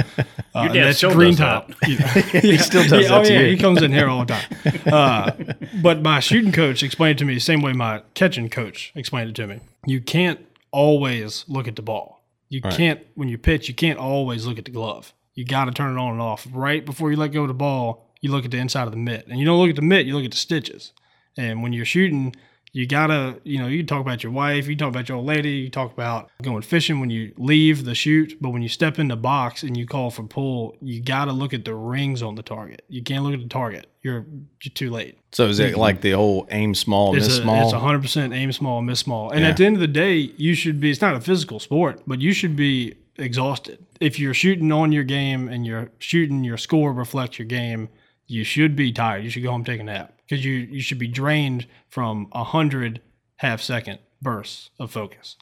Uh, 0.55 0.73
that's 0.73 1.03
green 1.03 1.37
top. 1.37 1.69
that. 1.81 2.41
he 2.43 2.57
still 2.59 2.83
does 2.85 2.93
yeah, 2.93 3.09
that 3.09 3.11
Oh 3.11 3.25
to 3.25 3.33
yeah, 3.33 3.41
you. 3.41 3.47
he 3.51 3.57
comes 3.59 3.83
in 3.83 3.93
here 3.93 4.09
all 4.09 4.25
the 4.25 4.35
time. 4.35 4.83
Uh, 4.93 5.33
but 5.83 6.01
my 6.03 6.21
shooting 6.21 6.53
coach 6.53 6.83
explained 6.83 7.17
it 7.17 7.19
to 7.19 7.25
me 7.25 7.35
the 7.35 7.41
same 7.41 7.61
way 7.61 7.73
my 7.73 8.03
catching 8.15 8.49
coach 8.49 8.93
explained 8.95 9.31
it 9.31 9.37
to 9.37 9.47
me. 9.47 9.61
You 9.87 10.01
can't 10.01 10.41
always 10.73 11.45
look 11.49 11.69
at 11.69 11.77
the 11.77 11.83
ball. 11.83 12.16
You 12.49 12.61
can't 12.61 13.01
when 13.15 13.29
you 13.29 13.39
pitch. 13.39 13.69
You 13.69 13.75
can't 13.75 13.99
always 13.99 14.47
look 14.47 14.59
at 14.59 14.65
the 14.65 14.71
glove. 14.71 15.13
You 15.35 15.45
got 15.45 15.67
to 15.67 15.73
turn 15.73 15.97
it 15.97 16.01
on 16.01 16.13
and 16.13 16.23
off 16.23 16.47
right 16.53 16.85
before 16.85 17.11
you 17.11 17.17
let 17.17 17.33
go 17.33 17.43
of 17.43 17.49
the 17.49 17.55
ball. 17.55 18.11
You 18.21 18.31
look 18.31 18.45
at 18.45 18.51
the 18.51 18.59
inside 18.59 18.85
of 18.85 18.93
the 18.93 18.97
mitt, 18.97 19.27
and 19.29 19.39
you 19.39 19.45
don't 19.45 19.59
look 19.59 19.71
at 19.71 19.77
the 19.77 19.83
mitt. 19.83 20.07
You 20.07 20.15
look 20.15 20.25
at 20.25 20.31
the 20.31 20.37
stitches. 20.37 20.93
And 21.37 21.63
when 21.63 21.73
you're 21.73 21.85
shooting, 21.85 22.35
you 22.77 22.87
gotta, 22.87 23.41
you 23.43 23.59
know, 23.59 23.69
you 23.69 23.83
talk 23.83 24.03
about 24.03 24.23
your 24.23 24.33
wife, 24.33 24.69
you 24.69 24.77
talk 24.77 24.91
about 24.91 25.09
your 25.09 25.17
old 25.17 25.27
lady, 25.27 25.49
you 25.53 25.71
talk 25.71 25.95
about 25.95 26.29
going 26.43 26.61
fishing 26.61 27.01
when 27.01 27.09
you 27.09 27.33
leave 27.39 27.87
the 27.87 27.95
shoot, 27.95 28.37
but 28.39 28.51
when 28.51 28.61
you 28.61 28.69
step 28.69 28.99
in 28.99 29.09
the 29.09 29.17
box 29.17 29.63
and 29.63 29.75
you 29.79 29.87
call 29.87 30.11
for 30.11 30.25
pull, 30.25 30.77
you 30.83 31.01
gotta 31.01 31.33
look 31.33 31.55
at 31.55 31.65
the 31.65 31.75
rings 31.75 32.23
on 32.23 32.35
the 32.35 32.43
target. 32.43 32.83
You 32.91 33.03
can't 33.03 33.25
look 33.25 33.33
at 33.33 33.41
the 33.41 33.49
target. 33.49 33.87
You're, 34.03 34.27
you're 34.63 34.75
too 34.75 34.91
late. 34.91 35.17
so 35.33 35.47
is 35.49 35.59
it 35.59 35.79
like 35.79 36.03
the 36.03 36.13
old 36.13 36.49
aim 36.51 36.75
small, 36.75 37.17
It's 37.17 37.27
miss 37.27 37.39
a, 37.39 37.43
small? 37.43 37.63
it's 37.65 37.73
100% 38.13 38.35
aim 38.37 38.53
small, 38.53 38.83
miss 38.83 39.01
small. 39.01 39.31
And 39.31 39.41
Yeah. 39.41 39.49
at 39.49 39.57
the 39.57 39.65
end 39.65 39.77
of 39.77 39.81
the 39.81 39.87
day, 39.89 40.17
you 40.37 40.53
should 40.55 40.79
be, 40.79 40.91
it's 40.91 41.01
not 41.01 41.17
a 41.17 41.21
physical 41.23 41.59
sport, 41.59 42.03
but 42.07 42.21
you 42.21 42.35
should 42.35 42.57
be 42.57 42.95
exhausted. 43.17 43.79
If 44.01 44.21
you're 44.21 44.35
shooting 44.35 44.71
on 44.71 44.93
your 44.93 45.05
game 45.05 45.49
and 45.49 45.65
you're 45.65 45.91
shooting, 45.99 46.45
your 46.45 46.59
score 46.59 46.93
reflects 46.93 47.39
your 47.39 47.47
game, 47.47 47.89
you 48.27 48.45
should 48.45 48.77
be 48.77 48.93
tired. 48.93 49.25
You 49.25 49.31
should 49.31 49.43
go 49.45 49.51
home 49.53 49.65
take 49.65 49.81
a 49.81 49.85
nap 49.85 50.13
because 50.29 50.45
you, 50.45 50.53
you 50.55 50.81
should 50.81 50.99
be 50.99 51.09
drained 51.09 51.67
from 51.89 52.29
a 52.33 52.39
100 52.39 53.01
half 53.37 53.61
second 53.61 53.99
bursts 54.23 54.71
of 54.81 54.91
focus. 54.91 55.37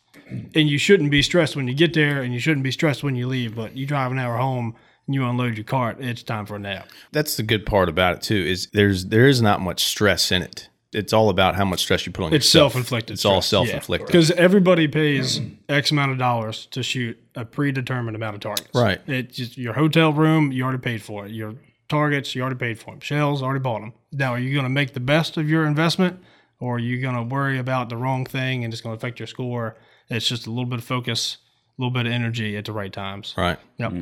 And 0.55 0.69
you 0.69 0.79
shouldn't 0.79 1.11
be 1.11 1.23
stressed 1.23 1.57
when 1.57 1.69
you 1.69 1.75
get 1.75 1.95
there 1.95 2.23
and 2.23 2.33
you 2.33 2.41
shouldn't 2.41 2.65
be 2.65 2.71
stressed 2.71 3.03
when 3.03 3.17
you 3.17 3.27
leave, 3.27 3.55
but 3.55 3.77
you 3.77 3.87
drive 3.87 4.13
an 4.13 4.19
hour 4.19 4.37
home 4.37 4.75
and 5.07 5.15
you 5.15 5.25
unload 5.27 5.57
your 5.57 5.65
cart, 5.65 5.99
it's 6.01 6.23
time 6.23 6.47
for 6.47 6.57
a 6.57 6.59
nap. 6.59 6.89
That's 7.13 7.37
the 7.37 7.43
good 7.43 7.67
part 7.67 7.89
about 7.89 8.17
it 8.17 8.23
too. 8.23 8.37
Is 8.37 8.69
there's 8.73 9.07
there 9.07 9.27
is 9.27 9.43
not 9.43 9.61
much 9.61 9.85
stress 9.85 10.33
in 10.33 10.43
it. 10.43 10.69
It's 10.93 11.13
all 11.13 11.29
about 11.29 11.57
how 11.57 11.65
much 11.65 11.81
stress 11.81 12.07
you 12.07 12.13
put 12.13 12.25
on 12.25 12.33
It's 12.33 12.47
yourself. 12.47 12.73
self-inflicted. 12.73 13.15
It's 13.15 13.25
all 13.25 13.43
self-inflicted. 13.43 14.07
Because 14.07 14.31
everybody 14.31 14.87
pays 14.87 15.41
X 15.69 15.91
amount 15.91 16.13
of 16.13 16.19
dollars 16.19 16.67
to 16.67 16.85
shoot 16.85 17.19
a 17.35 17.45
predetermined 17.45 18.15
amount 18.15 18.37
of 18.37 18.41
targets. 18.41 18.71
Right. 18.73 19.01
It's 19.09 19.37
just 19.37 19.59
your 19.59 19.73
hotel 19.73 20.13
room. 20.13 20.53
You 20.53 20.63
already 20.63 20.79
paid 20.79 21.03
for 21.03 21.27
it. 21.27 21.33
Your 21.33 21.55
targets. 21.89 22.35
You 22.35 22.43
already 22.43 22.57
paid 22.57 22.79
for 22.79 22.91
them. 22.93 23.01
Shells 23.01 23.43
already 23.43 23.61
bought 23.61 23.81
them. 23.81 23.93
Now, 24.13 24.33
are 24.33 24.39
you 24.39 24.53
going 24.53 24.65
to 24.65 24.71
make 24.71 24.95
the 24.95 25.01
best 25.01 25.37
of 25.37 25.49
your 25.49 25.67
investment, 25.67 26.21
or 26.61 26.77
are 26.77 26.79
you 26.79 27.01
going 27.01 27.15
to 27.17 27.23
worry 27.23 27.59
about 27.59 27.89
the 27.89 27.97
wrong 27.97 28.25
thing 28.27 28.65
and 28.65 28.73
it's 28.73 28.81
going 28.81 28.95
to 28.95 28.99
affect 28.99 29.19
your 29.19 29.27
score? 29.27 29.77
It's 30.09 30.29
just 30.29 30.47
a 30.47 30.51
little 30.51 30.67
bit 30.67 30.79
of 30.79 30.85
focus, 30.85 31.39
a 31.79 31.83
little 31.83 31.93
bit 31.93 32.07
of 32.07 32.13
energy 32.13 32.57
at 32.57 32.65
the 32.67 32.73
right 32.73 32.93
times. 32.93 33.35
Right. 33.37 33.59
Yep. 33.79 33.93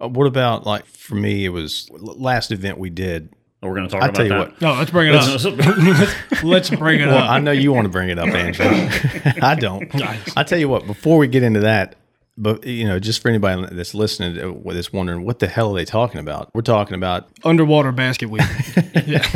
Uh, 0.00 0.08
what 0.08 0.26
about 0.26 0.66
like 0.66 0.86
for 0.86 1.16
me? 1.16 1.44
It 1.44 1.48
was 1.50 1.88
last 1.92 2.50
event 2.52 2.78
we 2.78 2.90
did. 2.90 3.34
We're 3.60 3.74
going 3.74 3.88
to 3.88 3.92
talk 3.92 4.02
I'll 4.04 4.08
about 4.10 4.14
tell 4.16 4.24
you 4.24 4.30
that. 4.30 4.38
what. 4.52 4.60
No, 4.60 4.74
let's 4.74 4.90
bring 4.92 5.08
it 5.12 5.16
up. 5.16 6.44
Let's 6.44 6.70
bring 6.70 7.00
it 7.00 7.06
Well, 7.06 7.18
up. 7.18 7.28
I 7.30 7.40
know 7.40 7.50
you 7.50 7.72
want 7.72 7.86
to 7.86 7.88
bring 7.88 8.08
it 8.08 8.16
up, 8.16 8.28
Andrew. 8.28 8.66
I 9.42 9.56
don't. 9.56 9.90
I 10.36 10.44
tell 10.44 10.60
you 10.60 10.68
what. 10.68 10.86
Before 10.86 11.18
we 11.18 11.26
get 11.26 11.42
into 11.42 11.60
that, 11.60 11.96
but 12.38 12.64
you 12.64 12.86
know, 12.86 12.98
just 12.98 13.20
for 13.20 13.28
anybody 13.28 13.66
that's 13.72 13.94
listening, 13.94 14.38
uh, 14.38 14.72
that's 14.72 14.92
wondering 14.92 15.24
what 15.24 15.40
the 15.40 15.48
hell 15.48 15.72
are 15.72 15.74
they 15.74 15.84
talking 15.84 16.20
about? 16.20 16.48
We're 16.54 16.62
talking 16.62 16.94
about 16.94 17.28
underwater 17.44 17.92
basket 17.92 18.30
weaving. 18.30 18.46
yeah. 19.06 19.26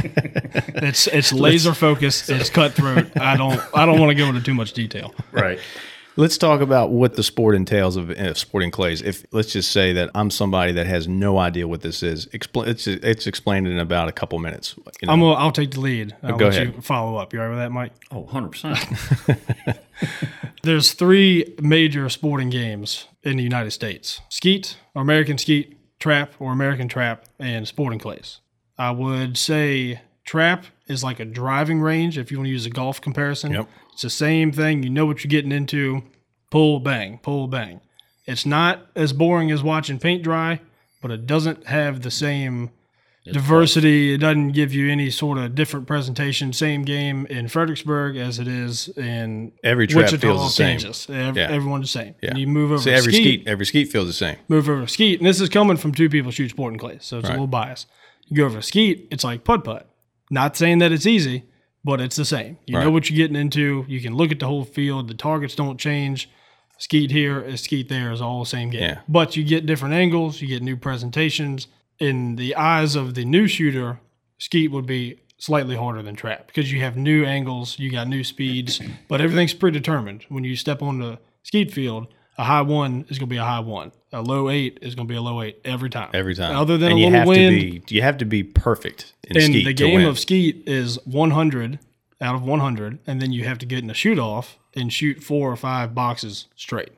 It's 0.85 1.09
it's 1.09 1.33
laser 1.33 1.75
focused. 1.75 2.31
It's 2.31 2.49
cutthroat. 2.49 3.17
I 3.17 3.37
don't 3.37 3.61
I 3.75 3.85
don't 3.87 3.99
want 3.99 4.11
to 4.11 4.15
go 4.15 4.27
into 4.27 4.41
too 4.41 4.55
much 4.55 4.73
detail. 4.73 5.15
Right. 5.33 5.59
Let's 6.17 6.37
talk 6.37 6.61
about 6.61 6.91
what 6.91 7.15
the 7.15 7.23
sport 7.23 7.55
entails 7.55 7.97
of 7.97 8.11
uh, 8.11 8.35
sporting 8.35 8.71
clays. 8.71 9.01
If 9.01 9.25
let's 9.33 9.53
just 9.53 9.73
say 9.73 9.95
that 9.95 10.11
I'm 10.15 10.31
somebody 10.31 10.73
that 10.73 10.87
has 10.87 11.09
no 11.09 11.39
idea 11.39 11.67
what 11.67 11.81
this 11.81 12.03
is, 12.03 12.27
explain. 12.33 12.69
It's 12.69 12.87
it's 12.87 13.27
explained 13.27 13.67
in 13.67 13.79
about 13.79 14.09
a 14.09 14.13
couple 14.13 14.39
minutes. 14.39 14.75
You 15.01 15.07
know? 15.07 15.13
I'm 15.13 15.21
gonna, 15.21 15.35
I'll 15.35 15.53
take 15.53 15.71
the 15.71 15.81
lead. 15.81 16.15
I'll 16.23 16.37
Go 16.37 16.47
let 16.47 16.55
ahead. 16.55 16.75
you 16.75 16.81
follow 16.83 17.17
up. 17.17 17.33
You 17.33 17.41
all 17.41 17.47
right 17.49 17.51
with 17.53 17.59
that, 17.61 17.73
Mike? 17.73 17.93
Oh, 18.11 18.25
100%. 18.25 19.79
There's 20.63 20.93
three 20.93 21.55
major 21.61 22.09
sporting 22.11 22.51
games 22.51 23.09
in 23.23 23.39
the 23.39 23.43
United 23.43 23.71
States: 23.71 24.21
skeet, 24.29 24.77
or 24.95 25.01
American 25.01 25.39
skeet, 25.39 25.79
trap, 25.99 26.35
or 26.39 26.53
American 26.53 26.89
trap, 26.89 27.25
and 27.39 27.67
sporting 27.67 27.99
clays. 27.99 28.41
I 28.77 28.91
would 28.91 29.39
say 29.39 30.03
trap 30.25 30.67
is 30.93 31.03
like 31.03 31.19
a 31.21 31.25
driving 31.25 31.81
range. 31.81 32.17
If 32.19 32.31
you 32.31 32.39
want 32.39 32.47
to 32.47 32.53
use 32.53 32.67
a 32.67 32.71
golf 32.71 33.01
comparison, 33.01 33.53
Yep. 33.53 33.69
it's 33.93 34.03
the 34.03 34.11
same 34.11 34.53
thing. 34.53 34.83
You 34.83 34.91
know 34.91 35.07
what 35.07 35.25
you're 35.25 35.29
getting 35.31 35.53
into. 35.53 36.03
Pull, 36.51 36.81
bang, 36.81 37.19
pull, 37.23 37.49
bang. 37.49 37.81
It's 38.27 38.47
not 38.47 38.87
as 38.95 39.13
boring 39.13 39.51
as 39.51 39.63
watching 39.63 39.99
paint 39.99 40.23
dry, 40.23 40.61
but 41.01 41.11
it 41.11 41.27
doesn't 41.27 41.67
have 41.67 42.03
the 42.03 42.11
same 42.11 42.71
diversity. 43.25 44.15
It 44.15 44.19
doesn't 44.19 44.53
give 44.53 44.75
you 44.75 44.91
any 44.91 45.11
sort 45.11 45.39
of 45.39 45.55
different 45.55 45.87
presentation. 45.87 46.53
Same 46.53 46.83
game 46.83 47.27
in 47.27 47.49
Fredericksburg 47.49 48.17
as 48.17 48.39
it 48.39 48.49
is 48.49 48.89
in 48.97 49.53
Every 49.63 49.87
trap 49.87 50.05
Wichita, 50.05 50.21
feels 50.21 50.43
the 50.45 50.49
same. 50.51 50.79
Kansas. 50.79 51.09
Ev- 51.11 51.37
Yeah. 51.37 51.49
Everyone's 51.51 51.93
the 51.93 51.99
same. 51.99 52.15
Yeah. 52.23 52.31
And 52.31 52.39
you 52.39 52.47
move 52.47 52.73
over 52.73 52.83
So 52.83 52.91
every 52.91 53.13
skeet, 53.13 53.23
skeet, 53.41 53.49
every 53.49 53.67
skeet 53.67 53.89
feels 53.91 54.07
the 54.09 54.13
same. 54.13 54.37
move 54.49 54.69
over 54.69 54.83
to 54.83 54.89
skeet, 54.89 55.21
and 55.21 55.27
this 55.27 55.41
is 55.41 55.49
coming 55.49 55.77
from 55.77 55.93
two 55.93 56.09
people 56.09 56.31
shoot 56.31 56.51
sport 56.51 56.73
and 56.73 56.81
clay, 56.81 56.99
so 57.01 57.19
it's 57.19 57.25
Right. 57.25 57.31
a 57.31 57.35
little 57.35 57.47
biased. 57.47 57.87
You 58.29 58.37
go 58.37 58.47
over 58.47 58.57
to 58.57 58.63
skeet, 58.63 59.09
it's 59.11 59.25
like 59.25 59.45
putt 59.45 59.65
putt. 59.65 59.89
Not 60.33 60.57
saying 60.57 60.79
that 60.79 60.93
it's 60.93 61.05
easy, 61.05 61.45
but 61.85 62.01
it's 62.01 62.17
the 62.17 62.25
same. 62.25 62.57
You 62.67 62.79
know 62.79 62.91
what 62.91 63.11
you're 63.11 63.19
getting 63.19 63.37
into. 63.37 63.85
You 63.87 64.01
can 64.01 64.15
look 64.15 64.33
at 64.33 64.41
the 64.41 64.47
whole 64.47 64.65
field. 64.65 65.09
The 65.09 65.15
targets 65.15 65.55
don't 65.55 65.79
change. 65.79 66.31
Skeet 66.79 67.11
here 67.11 67.39
is 67.39 67.61
skeet 67.61 67.91
there 67.91 68.11
is 68.11 68.23
all 68.23 68.41
the 68.41 68.49
same 68.49 68.71
game. 68.71 68.81
Yeah. 68.81 69.01
But 69.07 69.37
you 69.37 69.45
get 69.45 69.67
different 69.67 69.95
angles, 69.95 70.41
you 70.41 70.49
get 70.49 70.63
new 70.63 70.77
presentations. 70.77 71.69
In 71.99 72.37
the 72.37 72.57
eyes 72.57 72.97
of 72.97 73.15
the 73.15 73.27
new 73.27 73.47
shooter, 73.47 74.01
skeet 74.39 74.71
would 74.73 74.87
be 74.87 75.21
slightly 75.37 75.77
harder 75.77 76.03
than 76.03 76.17
trap 76.17 76.47
because 76.47 76.73
you 76.73 76.81
have 76.81 76.97
new 76.97 77.27
angles, 77.27 77.79
you 77.79 77.91
got 77.93 78.09
new 78.09 78.25
speeds, 78.25 78.81
but 79.09 79.21
everything's 79.21 79.53
predetermined. 79.53 80.25
When 80.31 80.45
you 80.45 80.57
step 80.57 80.81
on 80.81 80.99
the 80.99 81.19
skeet 81.43 81.71
field, 81.73 82.07
a 82.39 82.45
high 82.45 82.63
one 82.63 83.05
is 83.11 83.19
going 83.19 83.29
to 83.29 83.35
be 83.35 83.37
a 83.37 83.45
high 83.45 83.61
one. 83.61 83.93
A 84.13 84.21
low 84.21 84.51
eight 84.51 84.79
is 84.83 84.95
going 84.95 85.09
to 85.09 85.13
be 85.13 85.17
a 85.17 85.23
low 85.23 85.41
eight 85.43 85.61
every 85.65 85.89
time. 85.89 86.11
every 86.13 86.35
time. 86.35 86.55
Other 86.55 86.77
than 86.77 86.91
and 86.91 86.99
a 86.99 87.01
you 87.01 87.07
little 87.07 87.19
have 87.21 87.29
wind, 87.29 87.61
to 87.61 87.81
be 87.81 87.95
you 87.95 88.03
have 88.03 88.19
to 88.19 88.25
be 88.25 88.43
perfect 88.43 89.15
in 89.25 89.37
and 89.37 89.47
skeet 89.47 89.65
the 89.65 89.73
game 89.73 90.07
of 90.07 90.19
skeet 90.19 90.63
is 90.67 90.99
100 91.07 91.79
out 92.21 92.35
of 92.35 92.43
100 92.43 92.99
and 93.07 93.21
then 93.21 93.33
you 93.33 93.45
have 93.45 93.59
to 93.59 93.67
get 93.67 93.79
in 93.83 93.91
a 93.91 93.95
shoot 93.95 94.19
off 94.19 94.59
and 94.75 94.93
shoot 94.93 95.23
four 95.23 95.51
or 95.51 95.57
five 95.57 95.95
boxes 95.95 96.47
straight 96.55 96.91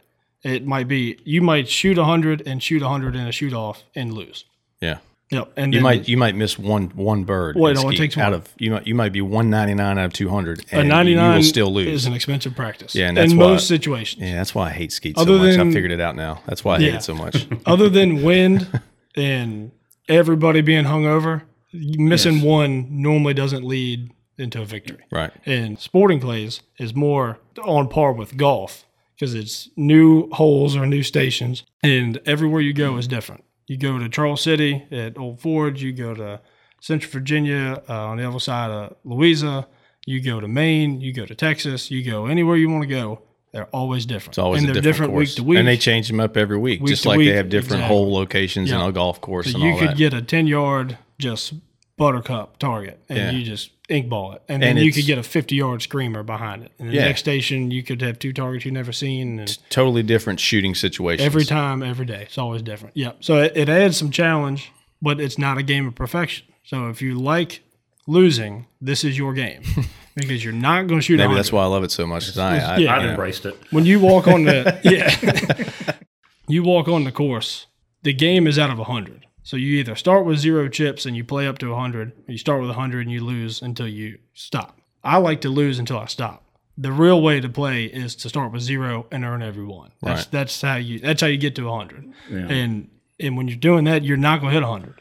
it 0.43 0.67
might 0.67 0.87
be 0.89 1.19
you 1.25 1.41
might 1.41 1.69
shoot 1.69 1.97
100 1.97 2.43
and 2.47 2.63
shoot 2.63 2.83
100 2.83 3.15
in 3.17 3.27
a 3.27 3.33
shoot 3.33 3.53
off 3.55 3.85
and 3.95 4.13
lose 4.13 4.45
yeah. 4.81 4.99
Yep 5.31 5.53
and 5.57 5.73
You 5.75 5.81
might 5.81 6.09
you 6.09 6.17
might 6.17 6.35
miss 6.35 6.59
one 6.59 6.91
one 6.91 7.25
bird. 7.25 7.57
Well, 7.57 7.71
it 7.73 7.79
only 7.79 7.97
takes 7.97 8.17
out 8.17 8.33
one. 8.33 8.35
of 8.35 8.49
you 8.59 8.71
might 8.73 8.87
you 8.87 8.95
might 8.95 9.13
be 9.13 9.21
one 9.21 9.51
ninety 9.51 9.75
nine 9.75 9.99
out 9.99 10.07
of 10.07 10.13
two 10.13 10.29
hundred, 10.29 10.65
a 10.73 10.77
and 10.77 10.89
99 10.89 11.31
you 11.31 11.37
will 11.37 11.43
still 11.43 11.73
lose. 11.73 11.89
is 11.89 12.07
an 12.07 12.13
expensive 12.13 12.55
practice 12.55 12.95
Yeah, 12.95 13.09
and 13.09 13.17
that's 13.17 13.33
in 13.33 13.39
why- 13.39 13.47
most 13.49 13.69
situations 13.69 14.23
yeah, 14.23 14.35
that's 14.37 14.55
why 14.55 14.69
I 14.69 14.71
hate 14.73 14.93
skeet 14.93 15.17
Other 15.19 15.39
so 15.39 15.39
much. 15.39 15.59
I 15.59 15.73
figured 15.73 15.93
it 15.93 16.01
out 16.01 16.17
now. 16.17 16.43
That's 16.47 16.65
why 16.65 16.77
I 16.77 16.81
hate 16.81 16.95
it 16.95 17.03
so 17.03 17.15
much. 17.15 17.47
other 17.67 17.89
than 17.89 18.23
wind 18.31 18.81
and 19.17 19.71
everybody 20.09 20.61
being 20.61 20.85
hungover 20.85 21.43
missing 21.73 22.43
one 22.43 22.87
normally 23.03 23.35
doesn't 23.35 23.65
lead 23.65 24.11
into 24.39 24.61
a 24.61 24.65
victory 24.65 25.05
right. 25.11 25.33
and 25.47 25.79
sporting 25.79 26.21
clays 26.21 26.61
is 26.79 26.95
more 26.95 27.39
on 27.63 27.89
par 27.89 28.13
with 28.13 28.37
golf 28.37 28.85
because 29.15 29.35
it's 29.35 29.69
new 29.77 30.29
holes 30.31 30.77
or 30.77 30.87
new 30.87 31.03
stations 31.03 31.63
and 31.83 32.21
everywhere 32.27 32.61
you 32.61 32.73
go 32.73 32.97
is 32.97 33.07
different 33.09 33.45
you 33.67 33.77
go 33.77 33.99
to 33.99 34.09
charles 34.09 34.43
city 34.43 34.85
at 34.91 35.17
old 35.19 35.41
forge 35.41 35.83
you 35.83 35.93
go 35.93 36.15
to 36.15 36.41
central 36.81 37.11
virginia 37.13 37.83
uh, 37.89 38.07
on 38.07 38.17
the 38.19 38.29
other 38.29 38.41
side 38.41 38.71
of 38.71 38.97
louisa 39.05 39.67
you 40.07 40.21
go 40.21 40.41
to 40.41 40.49
maine 40.49 41.01
you 41.01 41.13
go 41.13 41.25
to 41.27 41.35
texas 41.35 41.91
you 41.91 42.03
go 42.05 42.27
anywhere 42.27 42.57
you 42.57 42.69
want 42.69 42.83
to 42.83 42.89
go 42.89 43.21
they're 43.53 43.67
always 43.67 44.05
different 44.05 44.33
It's 44.33 44.39
always 44.39 44.63
and 44.63 44.71
a 44.71 44.73
they're 44.73 44.83
different, 44.83 45.13
different, 45.13 45.13
course. 45.13 45.29
week 45.31 45.37
to 45.37 45.45
week 45.45 45.59
and 45.61 45.69
they 45.69 45.77
change 45.77 46.09
them 46.09 46.19
up 46.19 46.37
every 46.37 46.59
week, 46.59 46.81
Week 46.81 46.89
just 46.91 47.07
like 47.07 47.19
week, 47.19 47.29
they 47.29 47.37
have 47.37 47.49
different 47.49 47.83
exactly. 47.83 47.97
hole 47.97 48.13
locations 48.13 48.71
in 48.73 48.79
Yeah. 48.79 48.89
a 48.89 48.93
golf 48.93 49.21
course 49.21 49.53
so 49.53 49.59
and 49.61 49.63
you 49.69 49.79
could 49.79 49.91
that. 49.91 49.97
get 49.97 50.13
a 50.13 50.21
10 50.21 50.47
yard 50.49 50.99
just 51.19 51.55
buttercup 51.97 52.59
target 52.59 52.99
and 53.09 53.19
Yeah. 53.19 53.31
you 53.31 53.45
just 53.45 53.71
ink 53.89 54.09
ball 54.09 54.33
it 54.33 54.43
and, 54.49 54.63
And 54.65 54.77
then 54.79 54.83
you 54.85 54.89
it's- 54.89 54.97
could 54.97 55.07
get 55.07 55.19
a 55.19 55.23
50 55.23 55.55
yard 55.55 55.83
screamer 55.83 56.23
behind 56.23 56.65
it 56.65 56.73
and 56.79 56.89
the 56.89 56.95
Yeah. 56.95 57.05
next 57.05 57.21
station 57.21 57.71
you 57.71 57.83
could 57.83 58.01
have 58.03 58.19
two 58.19 58.33
targets 58.33 58.65
you've 58.65 58.75
never 58.75 58.93
seen 58.93 59.39
and 59.39 59.59
totally 59.71 60.03
different 60.03 60.41
shooting 60.41 60.75
situations. 60.75 61.25
every 61.25 61.45
time 61.45 61.83
every 61.83 62.07
day 62.07 62.23
it's 62.23 62.39
always 62.39 62.63
different 62.63 62.97
yeah 62.97 63.13
so 63.21 63.39
it, 63.43 63.53
it 63.57 63.69
adds 63.69 63.97
some 63.97 64.11
challenge 64.11 64.73
but 65.03 65.21
it's 65.21 65.39
not 65.39 65.59
a 65.59 65.63
game 65.63 65.87
of 65.87 65.95
perfection 65.95 66.47
so 66.65 66.89
if 66.89 67.01
you 67.03 67.15
like 67.15 67.61
losing 68.07 68.67
this 68.81 69.05
is 69.05 69.17
your 69.19 69.33
game 69.35 69.63
because 70.17 70.43
you're 70.43 70.53
not 70.53 70.87
going 70.87 70.99
to 71.01 71.05
shoot 71.05 71.15
Maybe 71.17 71.29
100. 71.29 71.37
that's 71.39 71.53
why 71.53 71.63
I 71.63 71.67
love 71.67 71.85
it 71.85 71.91
so 71.91 72.07
much. 72.07 72.25
'cause 72.27 72.39
I, 72.39 72.59
I, 72.59 72.77
yeah. 72.79 72.97
I've 72.97 73.05
embraced 73.11 73.45
it. 73.47 73.57
when 73.71 73.85
you 73.87 74.01
walk 74.01 74.27
on 74.27 74.45
the 74.45 74.81
yeah 74.85 75.93
you 76.49 76.63
walk 76.63 76.89
on 76.89 77.05
the 77.05 77.13
course 77.13 77.67
the 78.03 78.13
game 78.13 78.47
is 78.47 78.59
out 78.59 78.71
of 78.71 78.79
100 78.79 79.27
so 79.45 79.57
you 79.57 79.77
either 79.79 79.95
start 79.95 80.25
with 80.27 80.39
zero 80.39 80.69
chips 80.69 81.07
and 81.07 81.17
you 81.17 81.23
play 81.23 81.47
up 81.47 81.59
to 81.59 81.71
100 81.71 82.13
or 82.29 82.33
you 82.33 82.39
start 82.39 82.61
with 82.61 82.71
100 82.71 83.03
and 83.03 83.13
you 83.13 83.23
lose 83.25 83.63
until 83.63 83.87
you 83.87 84.19
stop 84.33 84.81
i 85.05 85.17
like 85.19 85.41
to 85.43 85.49
lose 85.49 85.79
until 85.79 85.99
i 85.99 86.07
stop 86.07 86.41
the 86.77 86.91
real 86.91 87.23
way 87.23 87.41
to 87.41 87.49
play 87.49 87.85
is 87.85 88.17
to 88.17 88.29
start 88.29 88.51
with 88.53 88.63
zero 88.63 89.07
and 89.13 89.25
earn 89.25 89.43
every 89.43 89.65
one 89.65 89.91
that's 90.03 90.23
Right. 90.23 90.31
that's 90.33 90.61
how 90.63 90.77
you 90.77 90.99
that's 90.99 91.21
how 91.21 91.29
you 91.29 91.37
get 91.39 91.55
to 91.57 91.65
100 91.69 92.13
Yeah. 92.31 92.39
and 92.49 92.89
and 93.21 93.37
when 93.37 93.47
you're 93.49 93.57
doing 93.57 93.85
that 93.85 94.03
you're 94.05 94.17
not 94.17 94.41
going 94.41 94.53
to 94.53 94.61
hit 94.61 94.67
100 94.69 95.01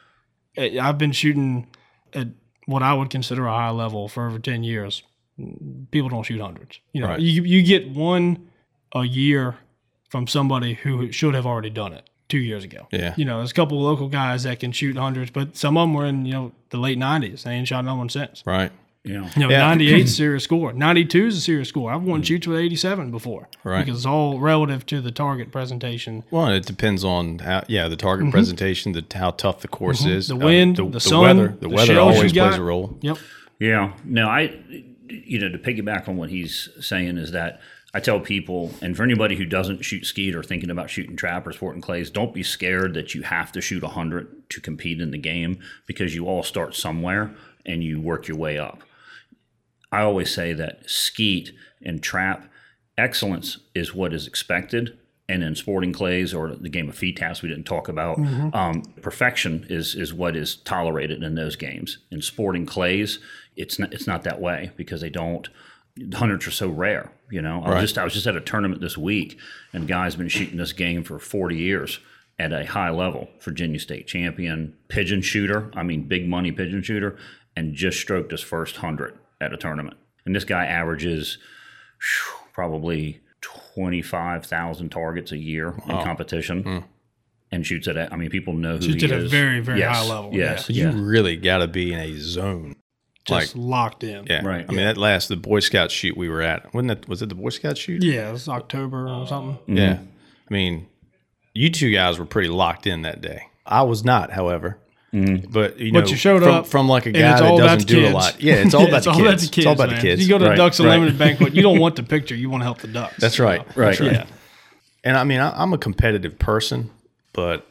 Eh, 0.55 0.77
i've 0.79 0.99
been 0.99 1.11
shooting 1.13 1.67
at 2.13 2.27
what 2.67 2.83
i 2.83 2.93
would 2.93 3.09
consider 3.09 3.47
a 3.47 3.51
high 3.51 3.71
level 3.71 4.07
for 4.07 4.27
over 4.27 4.37
10 4.39 4.63
years 4.63 5.01
people 5.89 6.09
don't 6.09 6.23
shoot 6.27 6.39
hundreds. 6.39 6.79
You 6.93 7.01
know, 7.01 7.07
Right. 7.07 7.19
you 7.19 7.41
you 7.43 7.63
get 7.63 7.89
one 7.89 8.49
a 8.93 9.03
year 9.03 9.55
from 10.09 10.27
somebody 10.27 10.75
who 10.75 11.11
should 11.11 11.33
have 11.33 11.47
already 11.47 11.71
done 11.71 11.91
it 11.93 12.07
two 12.33 12.39
years 12.51 12.63
ago. 12.63 12.87
Yeah. 12.91 13.13
You 13.15 13.25
know, 13.25 13.37
there's 13.37 13.51
a 13.51 13.53
couple 13.61 13.77
of 13.77 13.83
local 13.83 14.07
guys 14.09 14.43
that 14.43 14.59
can 14.59 14.71
shoot 14.71 14.97
hundreds, 14.97 15.29
but 15.31 15.55
some 15.55 15.77
of 15.77 15.83
them 15.83 15.93
were 15.93 16.05
in 16.05 16.25
you 16.25 16.33
know 16.33 16.51
the 16.71 16.77
late 16.77 16.97
'90s. 16.97 17.43
They 17.43 17.51
ain't 17.51 17.67
shot 17.67 17.85
no 17.85 17.95
one 17.95 18.09
since. 18.09 18.43
right. 18.45 18.71
Yeah. 19.05 19.29
You 19.35 19.41
know, 19.41 19.49
Yeah. 19.49 19.59
98 19.67 20.05
is 20.05 20.11
a 20.11 20.15
serious 20.23 20.43
score. 20.45 20.71
92 20.71 21.25
is 21.27 21.37
a 21.37 21.41
serious 21.41 21.67
score. 21.67 21.91
I've 21.91 22.03
won 22.03 22.21
shoots 22.23 22.47
with 22.47 22.57
87 22.57 23.11
before. 23.11 23.49
Right. 23.65 23.83
Because 23.85 23.99
it's 23.99 24.05
all 24.05 24.39
relative 24.39 24.85
to 24.85 25.01
the 25.01 25.11
target 25.11 25.51
presentation. 25.51 26.23
Well, 26.31 26.47
it 26.47 26.65
depends 26.65 27.03
on 27.03 27.39
how, 27.39 27.63
yeah, 27.67 27.89
the 27.89 27.97
target 27.97 28.31
presentation, 28.31 28.93
the 28.93 29.03
how 29.13 29.31
tough 29.31 29.59
the 29.59 29.67
course 29.67 30.05
is, 30.05 30.29
Mm-hmm. 30.29 30.39
The 30.39 30.45
I 30.45 30.49
mean, 30.49 30.57
wind, 30.69 30.75
the, 30.77 30.83
the 30.85 30.89
the 30.91 30.99
sun, 31.01 31.21
weather. 31.21 31.47
The, 31.49 31.67
the 31.67 31.69
weather 31.75 31.99
always 31.99 32.19
plays 32.19 32.31
got. 32.33 32.57
a 32.57 32.63
role. 32.63 32.97
Yep. 33.01 33.17
Yeah. 33.59 33.91
No, 34.05 34.29
I, 34.29 34.55
you 35.09 35.37
know, 35.37 35.49
to 35.49 35.57
piggyback 35.57 36.07
on 36.07 36.15
what 36.15 36.29
he's 36.29 36.69
saying 36.79 37.17
is 37.17 37.31
that 37.31 37.59
I 37.93 37.99
tell 37.99 38.19
people, 38.19 38.71
and 38.81 38.97
for 38.97 39.03
anybody 39.03 39.35
who 39.35 39.45
doesn't 39.45 39.83
shoot 39.83 40.05
skeet 40.05 40.35
or 40.35 40.41
thinking 40.41 40.71
about 40.71 40.89
shooting 40.89 41.15
trap 41.15 41.45
or 41.45 41.51
sporting 41.51 41.81
clays, 41.81 42.09
don't 42.09 42.33
be 42.33 42.41
scared 42.41 42.95
that 42.95 43.13
you 43.13 43.21
have 43.21 43.51
to 43.51 43.61
shoot 43.61 43.83
100 43.83 44.49
to 44.49 44.61
compete 44.61 44.99
in 44.99 45.11
the 45.11 45.17
game 45.19 45.59
because 45.85 46.15
you 46.15 46.25
all 46.25 46.41
start 46.41 46.75
somewhere 46.75 47.35
and 47.65 47.83
you 47.83 48.01
work 48.01 48.27
your 48.27 48.37
way 48.37 48.57
up. 48.57 48.81
I 49.91 50.01
always 50.01 50.33
say 50.33 50.53
that 50.53 50.89
skeet 50.89 51.51
and 51.83 52.01
trap 52.01 52.49
excellence 52.97 53.59
is 53.75 53.93
what 53.93 54.13
is 54.13 54.25
expected. 54.25 54.97
And 55.29 55.43
in 55.43 55.55
sporting 55.55 55.93
clays 55.93 56.33
or 56.33 56.53
the 56.53 56.67
game 56.69 56.89
of 56.89 56.97
FITASC 56.97 57.41
we 57.41 57.49
didn't 57.49 57.63
talk 57.63 57.87
about, 57.87 58.17
um, 58.53 58.81
perfection 59.01 59.65
is 59.69 59.95
is 59.95 60.13
what 60.13 60.35
is 60.35 60.57
tolerated 60.57 61.23
in 61.23 61.35
those 61.35 61.55
games. 61.55 61.99
In 62.11 62.21
sporting 62.21 62.65
clays, 62.65 63.19
it's 63.55 63.79
not 63.79 63.93
it's 63.93 64.05
not 64.07 64.23
that 64.23 64.41
way 64.41 64.71
because 64.75 64.99
they 64.99 65.09
don't. 65.09 65.47
Hundreds 66.13 66.45
are 66.47 66.51
so 66.51 66.67
rare, 66.69 67.11
you 67.33 67.41
know. 67.41 67.63
I 67.63 67.73
was 67.73 67.81
just 67.81 67.97
I 67.97 68.03
was 68.03 68.13
just 68.13 68.27
at 68.27 68.35
a 68.35 68.41
tournament 68.41 68.81
this 68.81 68.97
week, 68.97 69.37
and 69.73 69.87
guys 69.87 70.15
been 70.15 70.29
shooting 70.29 70.57
this 70.57 70.73
game 70.73 71.03
for 71.03 71.19
forty 71.19 71.57
years 71.57 71.99
at 72.39 72.53
a 72.53 72.65
high 72.65 72.89
level. 72.91 73.29
Virginia 73.41 73.79
State 73.79 74.07
champion, 74.07 74.75
pigeon 74.87 75.21
shooter. 75.21 75.71
I 75.75 75.83
mean, 75.83 76.07
big 76.07 76.27
money 76.27 76.51
pigeon 76.51 76.83
shooter, 76.83 77.17
and 77.55 77.73
just 77.73 77.99
stroked 77.99 78.31
his 78.31 78.41
first 78.41 78.77
hundred 78.77 79.17
at 79.41 79.53
a 79.53 79.57
tournament. 79.57 79.97
And 80.25 80.35
this 80.35 80.45
guy 80.45 80.65
averages 80.65 81.37
phew, 81.99 82.33
probably 82.53 83.21
25,000 83.41 84.89
targets 84.89 85.31
a 85.31 85.37
year 85.37 85.75
in 85.87 85.97
competition 86.03 86.63
hmm. 86.63 86.77
and 87.51 87.65
shoots 87.65 87.87
at, 87.87 87.97
a- 87.97 88.11
I 88.11 88.15
mean, 88.15 88.29
people 88.29 88.53
know 88.53 88.75
who 88.77 88.83
Shoots 88.83 89.03
he 89.03 89.11
at 89.11 89.19
a 89.19 89.27
very, 89.27 89.59
very 89.59 89.79
Yes, 89.79 89.97
high 89.97 90.13
level, 90.13 90.33
Yes. 90.33 90.69
You 90.69 90.89
Yeah. 90.89 90.93
really 90.95 91.35
got 91.35 91.57
to 91.57 91.67
be 91.67 91.93
in 91.93 91.99
a 91.99 92.17
zone. 92.19 92.75
Just 93.25 93.55
like, 93.55 93.63
locked 93.65 94.03
in. 94.03 94.25
yeah, 94.29 94.45
Right. 94.45 94.65
I 94.67 94.71
mean, 94.71 94.85
that 94.85 94.97
last 94.97 95.29
the 95.29 95.37
Boy 95.37 95.59
Scout 95.61 95.91
shoot 95.91 96.17
we 96.17 96.27
were 96.27 96.41
at, 96.41 96.73
wasn't 96.73 96.89
that? 96.89 97.07
Was 97.07 97.21
it 97.21 97.29
the 97.29 97.35
Boy 97.35 97.49
Scout 97.49 97.77
shoot? 97.77 98.03
Yeah, 98.03 98.33
it's 98.33 98.49
October 98.49 99.07
or 99.07 99.25
something. 99.27 99.55
Mm-hmm. 99.63 99.77
Yeah. 99.77 99.99
I 100.49 100.53
mean, 100.53 100.87
you 101.53 101.69
two 101.69 101.91
guys 101.91 102.19
were 102.19 102.25
pretty 102.25 102.49
locked 102.49 102.85
in 102.85 103.03
that 103.03 103.21
day. 103.21 103.47
I 103.65 103.83
was 103.83 104.03
not, 104.03 104.31
however. 104.31 104.77
Mm-hmm. 105.13 105.51
But 105.51 105.79
you 105.79 105.91
know, 105.91 106.01
But 106.01 106.09
you 106.09 106.17
showed 106.17 106.41
from, 106.43 106.51
up, 106.53 106.67
from 106.67 106.89
like 106.89 107.05
a 107.05 107.11
guy 107.11 107.19
that 107.21 107.39
doesn't 107.39 107.79
the 107.79 107.85
do 107.85 108.07
a 108.07 108.09
lot. 108.09 108.41
Yeah, 108.41 108.55
it's 108.55 108.73
all 108.73 108.81
Yeah, 108.81 108.87
about 108.89 108.97
it's 108.97 109.05
the 109.05 109.11
all 109.11 109.17
kids. 109.17 109.29
about 109.29 109.39
the 109.39 109.47
kids. 109.47 109.57
it's 109.57 109.65
all 109.67 109.73
about 109.73 109.87
man. 109.89 109.95
the 109.95 110.01
kids. 110.01 110.21
You 110.23 110.27
go 110.29 110.37
to 110.39 110.49
Right, 110.49 110.57
Ducks 110.57 110.79
right. 110.79 110.85
Unlimited 110.87 111.17
banquet, 111.19 111.53
you 111.53 111.61
don't 111.61 111.79
want 111.79 111.95
the 111.95 112.03
picture. 112.15 112.35
You 112.35 112.49
want 112.49 112.61
to 112.61 112.65
help 112.65 112.79
the 112.79 112.87
Ducks. 112.87 113.15
That's 113.19 113.39
right. 113.39 113.59
Right. 113.77 113.97
That's 113.97 114.01
right. 114.01 114.11
Yeah. 114.13 114.25
And 115.05 115.15
I 115.15 115.23
mean, 115.23 115.39
I, 115.39 115.51
I'm 115.61 115.71
a 115.71 115.77
competitive 115.77 116.39
person, 116.39 116.89
but 117.31 117.65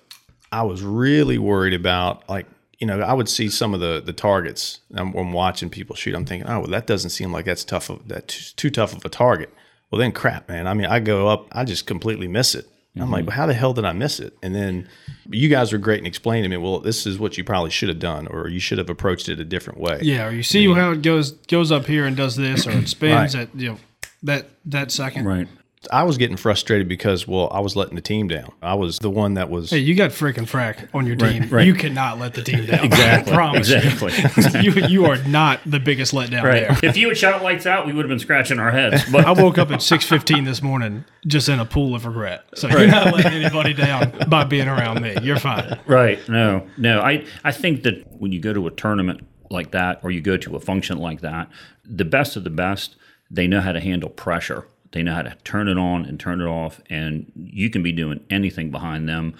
I 0.52 0.62
was 0.62 0.82
really 0.82 1.36
worried 1.38 1.74
about 1.74 2.26
like 2.28 2.46
you 2.82 2.86
know 2.88 3.00
I 3.00 3.12
would 3.12 3.28
see 3.28 3.48
some 3.48 3.74
of 3.74 3.80
the 3.80 4.02
the 4.04 4.12
targets. 4.12 4.80
I'm, 4.96 5.14
I'm 5.14 5.32
watching 5.32 5.70
people 5.70 5.94
shoot. 5.94 6.16
I'm 6.16 6.24
thinking, 6.24 6.50
oh, 6.50 6.58
well, 6.58 6.70
that 6.70 6.88
doesn't 6.88 7.10
seem 7.10 7.30
like 7.30 7.44
that's 7.44 7.62
tough. 7.62 7.88
Of, 7.88 8.08
that's 8.08 8.52
too 8.54 8.70
tough 8.70 8.92
of 8.92 9.04
a 9.04 9.08
target. 9.08 9.54
Well, 9.92 10.00
then 10.00 10.10
crap, 10.10 10.48
man. 10.48 10.66
I 10.66 10.74
mean, 10.74 10.86
I 10.86 10.98
go 10.98 11.28
up, 11.28 11.46
I 11.52 11.62
just 11.64 11.86
completely 11.86 12.26
miss 12.26 12.56
it. 12.56 12.66
I'm 12.96 13.08
like, 13.10 13.20
mm-hmm. 13.20 13.28
well, 13.28 13.36
how 13.36 13.46
the 13.46 13.54
hell 13.54 13.72
did 13.72 13.84
I 13.84 13.92
miss 13.92 14.18
it? 14.18 14.36
And 14.42 14.52
then 14.52 14.88
you 15.30 15.48
guys 15.48 15.72
were 15.72 15.78
great 15.78 16.00
in 16.00 16.06
explaining 16.06 16.42
to 16.42 16.48
me, 16.48 16.56
well, 16.56 16.80
this 16.80 17.06
is 17.06 17.20
what 17.20 17.38
you 17.38 17.44
probably 17.44 17.70
should 17.70 17.88
have 17.88 18.00
done, 18.00 18.26
or 18.26 18.48
you 18.48 18.58
should 18.58 18.78
have 18.78 18.90
approached 18.90 19.28
it 19.28 19.38
a 19.38 19.44
different 19.44 19.78
way. 19.78 20.00
Yeah, 20.02 20.26
or 20.26 20.32
you 20.32 20.42
see 20.42 20.66
how 20.74 20.90
it 20.90 21.02
goes 21.02 21.30
goes 21.30 21.70
up 21.70 21.86
here 21.86 22.04
and 22.04 22.16
does 22.16 22.34
this, 22.34 22.66
or 22.66 22.72
it 22.72 22.88
spins 22.96 23.36
Right. 23.36 23.48
at 23.48 23.54
you 23.54 23.68
know 23.70 23.78
that 24.24 24.48
that 24.64 24.90
second. 24.90 25.24
Right. 25.24 25.46
I 25.90 26.04
was 26.04 26.18
getting 26.18 26.36
frustrated 26.36 26.88
because, 26.88 27.26
well, 27.26 27.48
I 27.50 27.60
was 27.60 27.74
letting 27.74 27.96
the 27.96 28.02
team 28.02 28.28
down. 28.28 28.52
I 28.62 28.74
was 28.74 28.98
the 28.98 29.10
one 29.10 29.34
that 29.34 29.50
was. 29.50 29.70
Hey, 29.70 29.78
you 29.78 29.94
got 29.94 30.10
freaking 30.10 30.48
frack 30.48 30.88
on 30.94 31.06
your 31.06 31.16
team. 31.16 31.48
right. 31.48 31.66
You 31.66 31.74
cannot 31.74 32.18
let 32.18 32.34
the 32.34 32.42
team 32.42 32.66
down. 32.66 32.82
Exactly. 32.92 33.32
I 33.32 33.36
promise 33.36 33.68
you. 33.68 33.76
Exactly. 33.76 34.60
you. 34.62 34.72
You 34.86 35.06
are 35.06 35.16
not 35.24 35.60
the 35.64 35.80
biggest 35.80 36.12
letdown 36.12 36.42
right. 36.42 36.80
there. 36.80 36.90
If 36.90 36.96
you 36.96 37.08
had 37.08 37.16
shot 37.16 37.42
lights 37.42 37.64
out, 37.64 37.86
we 37.86 37.92
would 37.92 38.04
have 38.04 38.08
been 38.08 38.18
scratching 38.18 38.58
our 38.58 38.70
heads. 38.70 39.02
But 39.12 39.24
I 39.24 39.32
woke 39.32 39.58
up 39.58 39.70
at 39.70 39.82
six 39.82 40.04
fifteen 40.04 40.44
this 40.44 40.62
morning 40.62 41.04
just 41.26 41.48
in 41.48 41.58
a 41.58 41.64
pool 41.64 41.94
of 41.94 42.06
regret. 42.06 42.44
So 42.54 42.68
you're 42.68 42.86
not 42.86 43.14
letting 43.14 43.32
anybody 43.32 43.72
down 43.72 44.12
by 44.28 44.44
being 44.44 44.68
around 44.68 45.00
me. 45.02 45.16
You're 45.22 45.38
fine. 45.38 45.78
Right. 45.86 46.26
No, 46.28 46.66
no. 46.76 47.00
I, 47.00 47.24
I 47.44 47.52
think 47.52 47.82
that 47.84 48.06
when 48.18 48.32
you 48.32 48.40
go 48.40 48.52
to 48.52 48.66
a 48.66 48.70
tournament 48.70 49.26
like 49.50 49.70
that 49.72 50.00
or 50.02 50.10
you 50.10 50.20
go 50.20 50.36
to 50.36 50.56
a 50.56 50.60
function 50.60 50.98
like 50.98 51.20
that, 51.20 51.48
the 51.84 52.04
best 52.04 52.36
of 52.36 52.44
the 52.44 52.50
best, 52.50 52.96
they 53.30 53.46
know 53.46 53.60
how 53.60 53.72
to 53.72 53.80
handle 53.80 54.10
pressure. 54.10 54.66
They 54.92 55.02
know 55.02 55.14
how 55.14 55.22
to 55.22 55.34
turn 55.44 55.68
it 55.68 55.78
on 55.78 56.04
and 56.04 56.18
turn 56.20 56.40
it 56.40 56.46
off, 56.46 56.80
and 56.90 57.30
you 57.36 57.70
can 57.70 57.82
be 57.82 57.92
doing 57.92 58.20
anything 58.30 58.70
behind 58.70 59.08
them, 59.08 59.34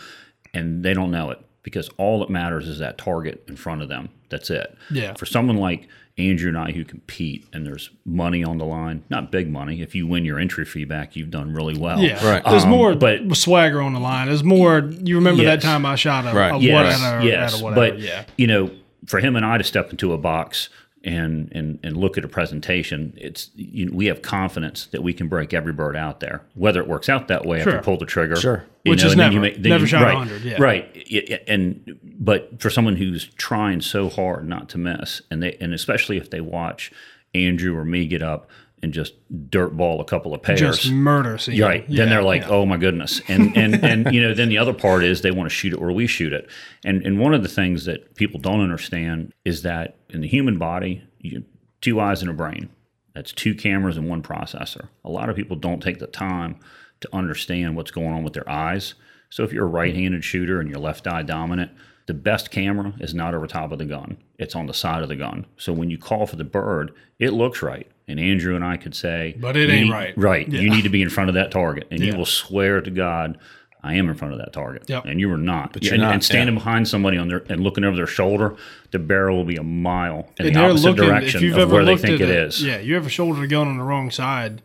and 0.54 0.82
they 0.84 0.94
don't 0.94 1.10
know 1.10 1.30
it 1.30 1.40
because 1.62 1.88
all 1.96 2.18
that 2.20 2.30
matters 2.30 2.66
is 2.68 2.78
that 2.80 2.98
target 2.98 3.44
in 3.48 3.56
front 3.56 3.82
of 3.82 3.88
them. 3.88 4.08
That's 4.30 4.50
it. 4.50 4.76
Yeah. 4.90 5.14
For 5.14 5.26
someone 5.26 5.56
like 5.58 5.88
Andrew 6.18 6.48
and 6.48 6.58
I 6.58 6.72
who 6.72 6.84
compete 6.84 7.46
and 7.52 7.66
there's 7.66 7.90
money 8.04 8.42
on 8.42 8.58
the 8.58 8.64
line, 8.64 9.04
not 9.10 9.30
big 9.30 9.48
money. 9.50 9.80
If 9.80 9.94
you 9.94 10.06
win 10.06 10.24
your 10.24 10.38
entry 10.38 10.64
fee 10.64 10.84
back, 10.84 11.14
you've 11.16 11.30
done 11.30 11.52
really 11.54 11.78
well. 11.78 12.00
Yeah, 12.02 12.14
Right. 12.26 12.44
There's 12.44 12.64
Um, 12.64 12.70
more 12.70 12.94
but- 12.94 13.34
swagger 13.36 13.80
on 13.80 13.92
the 13.92 14.00
line. 14.00 14.26
There's 14.26 14.42
more. 14.44 14.90
You 15.02 15.14
remember 15.16 15.44
that 15.44 15.62
time 15.62 15.86
I 15.86 15.94
shot 15.94 16.26
a, 16.26 16.36
Right. 16.36 16.54
a 16.54 16.58
yes, 16.58 17.00
whatever, 17.00 17.24
yes. 17.26 17.54
at 17.54 17.60
a 17.60 17.64
whatever. 17.64 17.80
But 17.92 18.00
yeah, 18.00 18.24
you 18.36 18.46
know, 18.46 18.70
for 19.06 19.20
him 19.20 19.36
and 19.36 19.44
I 19.46 19.58
to 19.58 19.64
step 19.64 19.90
into 19.90 20.12
a 20.12 20.18
box 20.18 20.68
and 21.04 21.50
and 21.52 21.78
and 21.82 21.96
look 21.96 22.16
at 22.16 22.24
a 22.24 22.28
presentation, 22.28 23.12
it's 23.16 23.50
you 23.56 23.86
know, 23.86 23.96
we 23.96 24.06
have 24.06 24.22
confidence 24.22 24.86
that 24.92 25.02
we 25.02 25.12
can 25.12 25.28
break 25.28 25.52
every 25.52 25.72
bird 25.72 25.96
out 25.96 26.20
there. 26.20 26.42
Whether 26.54 26.80
it 26.80 26.86
works 26.88 27.08
out 27.08 27.28
that 27.28 27.44
way 27.44 27.58
after 27.58 27.70
Sure. 27.70 27.78
we 27.80 27.84
pull 27.84 27.96
the 27.98 28.06
trigger, 28.06 28.36
Sure. 28.36 28.64
Which 28.84 29.00
know, 29.02 29.06
is 29.06 29.12
and 29.12 29.20
you 29.32 29.40
never- 29.40 29.40
make- 29.40 29.58
never 29.60 29.80
you- 29.82 29.86
shot 29.88 30.02
right, 30.02 30.14
100, 30.14 30.42
yeah. 30.42 30.56
right. 30.62 30.88
It- 30.94 31.30
it- 31.30 31.44
and 31.48 31.98
but 32.04 32.60
for 32.60 32.70
someone 32.70 32.96
who's 32.96 33.26
trying 33.36 33.80
so 33.80 34.08
hard 34.08 34.48
not 34.48 34.68
to 34.70 34.78
miss, 34.78 35.22
and 35.30 35.42
they 35.42 35.56
and 35.60 35.74
especially 35.74 36.16
if 36.18 36.30
they 36.30 36.40
watch 36.40 36.92
Andrew 37.34 37.76
or 37.76 37.84
me 37.84 38.06
get 38.06 38.22
up 38.22 38.48
and 38.82 38.92
just 38.92 39.14
dirt 39.48 39.76
ball 39.76 40.00
a 40.00 40.04
couple 40.04 40.34
of 40.34 40.42
pairs, 40.42 40.60
just 40.60 40.90
murder 40.90 41.38
right. 41.68 41.88
Yeah, 41.88 41.96
then 41.96 42.08
they're 42.08 42.22
like, 42.22 42.42
yeah. 42.42 42.48
oh 42.48 42.66
my 42.66 42.76
goodness. 42.76 43.20
And 43.28 43.56
and 43.56 43.84
and 43.84 44.12
you 44.12 44.20
know, 44.20 44.34
then 44.34 44.48
the 44.48 44.58
other 44.58 44.74
part 44.74 45.04
is 45.04 45.22
they 45.22 45.30
want 45.30 45.48
to 45.48 45.54
shoot 45.54 45.72
it 45.72 45.80
where 45.80 45.92
we 45.92 46.06
shoot 46.06 46.32
it. 46.32 46.48
And 46.84 47.04
and 47.06 47.18
one 47.18 47.34
of 47.34 47.42
the 47.42 47.48
things 47.48 47.84
that 47.84 48.14
people 48.16 48.40
don't 48.40 48.60
understand 48.60 49.32
is 49.44 49.62
that 49.62 49.96
in 50.10 50.20
the 50.20 50.28
human 50.28 50.58
body, 50.58 51.02
you 51.18 51.44
two 51.80 52.00
eyes 52.00 52.22
and 52.22 52.30
a 52.30 52.34
brain. 52.34 52.70
That's 53.14 53.32
two 53.32 53.54
cameras 53.54 53.98
and 53.98 54.08
one 54.08 54.22
processor. 54.22 54.88
A 55.04 55.10
lot 55.10 55.28
of 55.28 55.36
people 55.36 55.56
don't 55.56 55.82
take 55.82 55.98
the 55.98 56.06
time 56.06 56.58
to 57.00 57.14
understand 57.14 57.76
what's 57.76 57.90
going 57.90 58.12
on 58.12 58.24
with 58.24 58.32
their 58.32 58.48
eyes. 58.48 58.94
So 59.28 59.42
if 59.42 59.52
you're 59.52 59.64
a 59.64 59.68
right-handed 59.68 60.24
shooter 60.24 60.60
and 60.60 60.70
you're 60.70 60.78
left 60.78 61.06
eye 61.06 61.22
dominant, 61.22 61.72
the 62.06 62.14
best 62.14 62.50
camera 62.50 62.94
is 63.00 63.14
not 63.14 63.34
over 63.34 63.46
top 63.46 63.72
of 63.72 63.78
the 63.78 63.84
gun. 63.84 64.16
It's 64.38 64.54
on 64.54 64.66
the 64.66 64.74
side 64.74 65.02
of 65.02 65.08
the 65.08 65.16
gun. 65.16 65.46
So 65.56 65.72
when 65.72 65.90
you 65.90 65.98
call 65.98 66.26
for 66.26 66.36
the 66.36 66.44
bird, 66.44 66.92
it 67.18 67.32
looks 67.32 67.62
right. 67.62 67.90
And 68.12 68.20
Andrew 68.20 68.54
and 68.54 68.64
I 68.64 68.76
could 68.76 68.94
say, 68.94 69.34
But 69.40 69.56
it 69.56 69.68
ain't 69.70 69.86
need- 69.86 69.92
right." 69.92 70.14
Right. 70.16 70.48
Yeah. 70.48 70.60
You 70.60 70.70
need 70.70 70.82
to 70.82 70.88
be 70.90 71.02
in 71.02 71.08
front 71.10 71.28
of 71.30 71.34
that 71.34 71.50
target. 71.50 71.88
And 71.90 72.00
you 72.00 72.14
will 72.16 72.26
swear 72.26 72.80
to 72.80 72.90
God, 72.90 73.38
I 73.82 73.94
am 73.94 74.08
in 74.08 74.14
front 74.14 74.32
of 74.34 74.38
that 74.38 74.52
target. 74.52 74.84
Yep. 74.88 75.06
And 75.06 75.18
you 75.18 75.32
are 75.32 75.36
not. 75.38 75.72
But 75.72 75.82
you're 75.82 75.94
and, 75.94 76.02
not, 76.02 76.12
and 76.14 76.22
standing 76.22 76.54
yeah. 76.54 76.60
behind 76.60 76.86
somebody 76.86 77.16
on 77.18 77.26
their 77.26 77.42
and 77.48 77.60
looking 77.62 77.82
over 77.82 77.96
their 77.96 78.06
shoulder, 78.06 78.54
the 78.92 79.00
barrel 79.00 79.36
will 79.38 79.44
be 79.44 79.56
a 79.56 79.62
mile 79.64 80.28
in 80.38 80.46
And 80.46 80.54
the 80.54 80.60
opposite 80.60 80.90
looking. 80.90 81.04
direction 81.06 81.38
If 81.38 81.42
you've 81.42 81.54
of 81.56 81.62
ever 81.62 81.74
where 81.74 81.84
they 81.84 81.92
looked 81.92 82.02
think 82.02 82.20
at 82.20 82.28
it 82.28 82.36
a- 82.36 82.44
is. 82.44 82.62
yeah, 82.62 82.78
you 82.78 82.96
ever 82.96 83.08
shouldered 83.08 83.42
a 83.42 83.48
gun 83.48 83.66
on 83.66 83.78
the 83.78 83.82
wrong 83.84 84.10
side, 84.12 84.62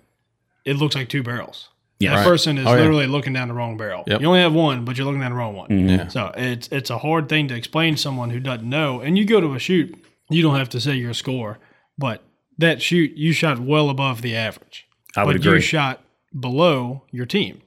it 0.65 0.75
looks 0.75 0.93
like 0.93 1.09
two 1.09 1.23
barrels. 1.23 1.69
Yes. 1.99 2.11
That 2.11 2.17
Right. 2.17 2.25
person 2.25 2.57
is 2.59 2.67
Oh, 2.67 2.71
yeah. 2.73 2.75
literally 2.81 3.07
looking 3.07 3.33
down 3.33 3.47
the 3.47 3.55
wrong 3.55 3.75
barrel. 3.75 4.03
Yep. 4.05 4.21
You 4.21 4.27
only 4.27 4.41
have 4.41 4.53
one, 4.53 4.85
but 4.85 4.97
you're 4.99 5.05
looking 5.07 5.21
down 5.21 5.31
the 5.31 5.37
wrong 5.37 5.55
one. 5.55 5.69
Mm-hmm. 5.69 5.89
Yeah. 5.89 6.07
So 6.09 6.31
it's 6.37 6.67
it's 6.71 6.91
a 6.91 6.99
hard 6.99 7.27
thing 7.27 7.47
to 7.47 7.55
explain 7.55 7.95
to 7.95 7.99
someone 7.99 8.29
who 8.29 8.39
doesn't 8.39 8.69
know. 8.69 8.99
And 9.01 9.17
you 9.17 9.25
go 9.25 9.41
to 9.41 9.55
a 9.55 9.59
shoot, 9.59 9.95
you 10.29 10.43
don't 10.43 10.57
have 10.57 10.69
to 10.69 10.79
say 10.79 10.93
your 10.93 11.15
score, 11.15 11.57
but 11.97 12.23
that 12.57 12.81
shoot 12.81 13.11
you 13.15 13.33
shot 13.33 13.59
well 13.59 13.89
above 13.89 14.21
the 14.21 14.35
average. 14.35 14.87
I 15.15 15.23
would 15.23 15.37
but 15.41 15.45
you 15.45 15.59
shot 15.59 16.01
below 16.37 17.03
your 17.11 17.25
team. 17.25 17.61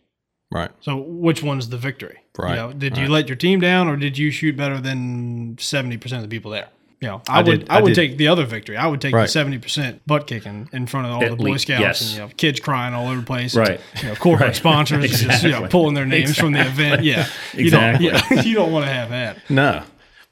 Right. 0.53 0.71
So 0.81 0.97
which 0.97 1.43
one's 1.43 1.69
the 1.69 1.77
victory? 1.79 2.19
Right, 2.39 2.51
You 2.51 2.57
know, 2.57 2.73
did 2.73 2.97
you 2.97 3.09
let 3.09 3.29
your 3.29 3.37
team 3.37 3.61
down, 3.61 3.89
or 3.89 3.97
did 3.97 4.17
you 4.19 4.31
shoot 4.31 4.57
better 4.57 4.81
than 4.81 5.57
seventy 5.61 5.97
percent 5.97 6.23
of 6.25 6.31
the 6.31 6.35
people 6.37 6.51
there? 6.53 6.69
You 7.01 7.09
know, 7.09 7.23
I, 7.29 7.39
I 7.39 7.43
would 7.43 7.61
did- 7.61 7.71
I, 7.71 7.79
I 7.79 7.81
would 7.83 7.89
did- 7.91 7.95
take 7.95 8.17
the 8.19 8.29
other 8.29 8.45
victory. 8.45 8.77
I 8.77 8.87
would 8.87 9.01
take 9.01 9.15
Right. 9.15 9.23
the 9.23 9.29
seventy 9.29 9.59
percent 9.59 10.07
butt 10.07 10.27
kicking 10.27 10.69
in 10.73 10.87
front 10.87 11.07
of 11.07 11.13
all 11.13 11.25
At 11.25 11.31
the 11.31 11.37
Boy 11.37 11.53
least- 11.53 11.63
Scouts 11.63 11.81
yes. 11.81 12.01
and 12.03 12.11
you 12.13 12.19
know 12.19 12.29
kids 12.37 12.61
crying 12.61 12.95
all 12.95 13.09
over 13.09 13.21
the 13.21 13.27
place. 13.27 13.55
Right. 13.57 13.81
And, 13.95 14.03
you 14.03 14.09
know, 14.11 14.15
corporate 14.17 14.49
Right. 14.49 14.57
sponsors 14.65 15.21
just 15.21 15.43
you 15.45 15.51
know 15.51 15.67
pulling 15.69 15.95
their 15.95 16.07
names 16.07 16.37
from 16.39 16.53
the 16.53 16.61
event. 16.67 17.03
Yeah. 17.05 17.27
You 17.55 17.71
don't. 17.71 17.97
Exactly. 17.97 18.37
Yeah. 18.37 18.43
you 18.45 18.55
don't 18.55 18.71
want 18.73 18.87
to 18.87 18.93
have 18.93 19.11
that. 19.11 19.39
No. 19.51 19.83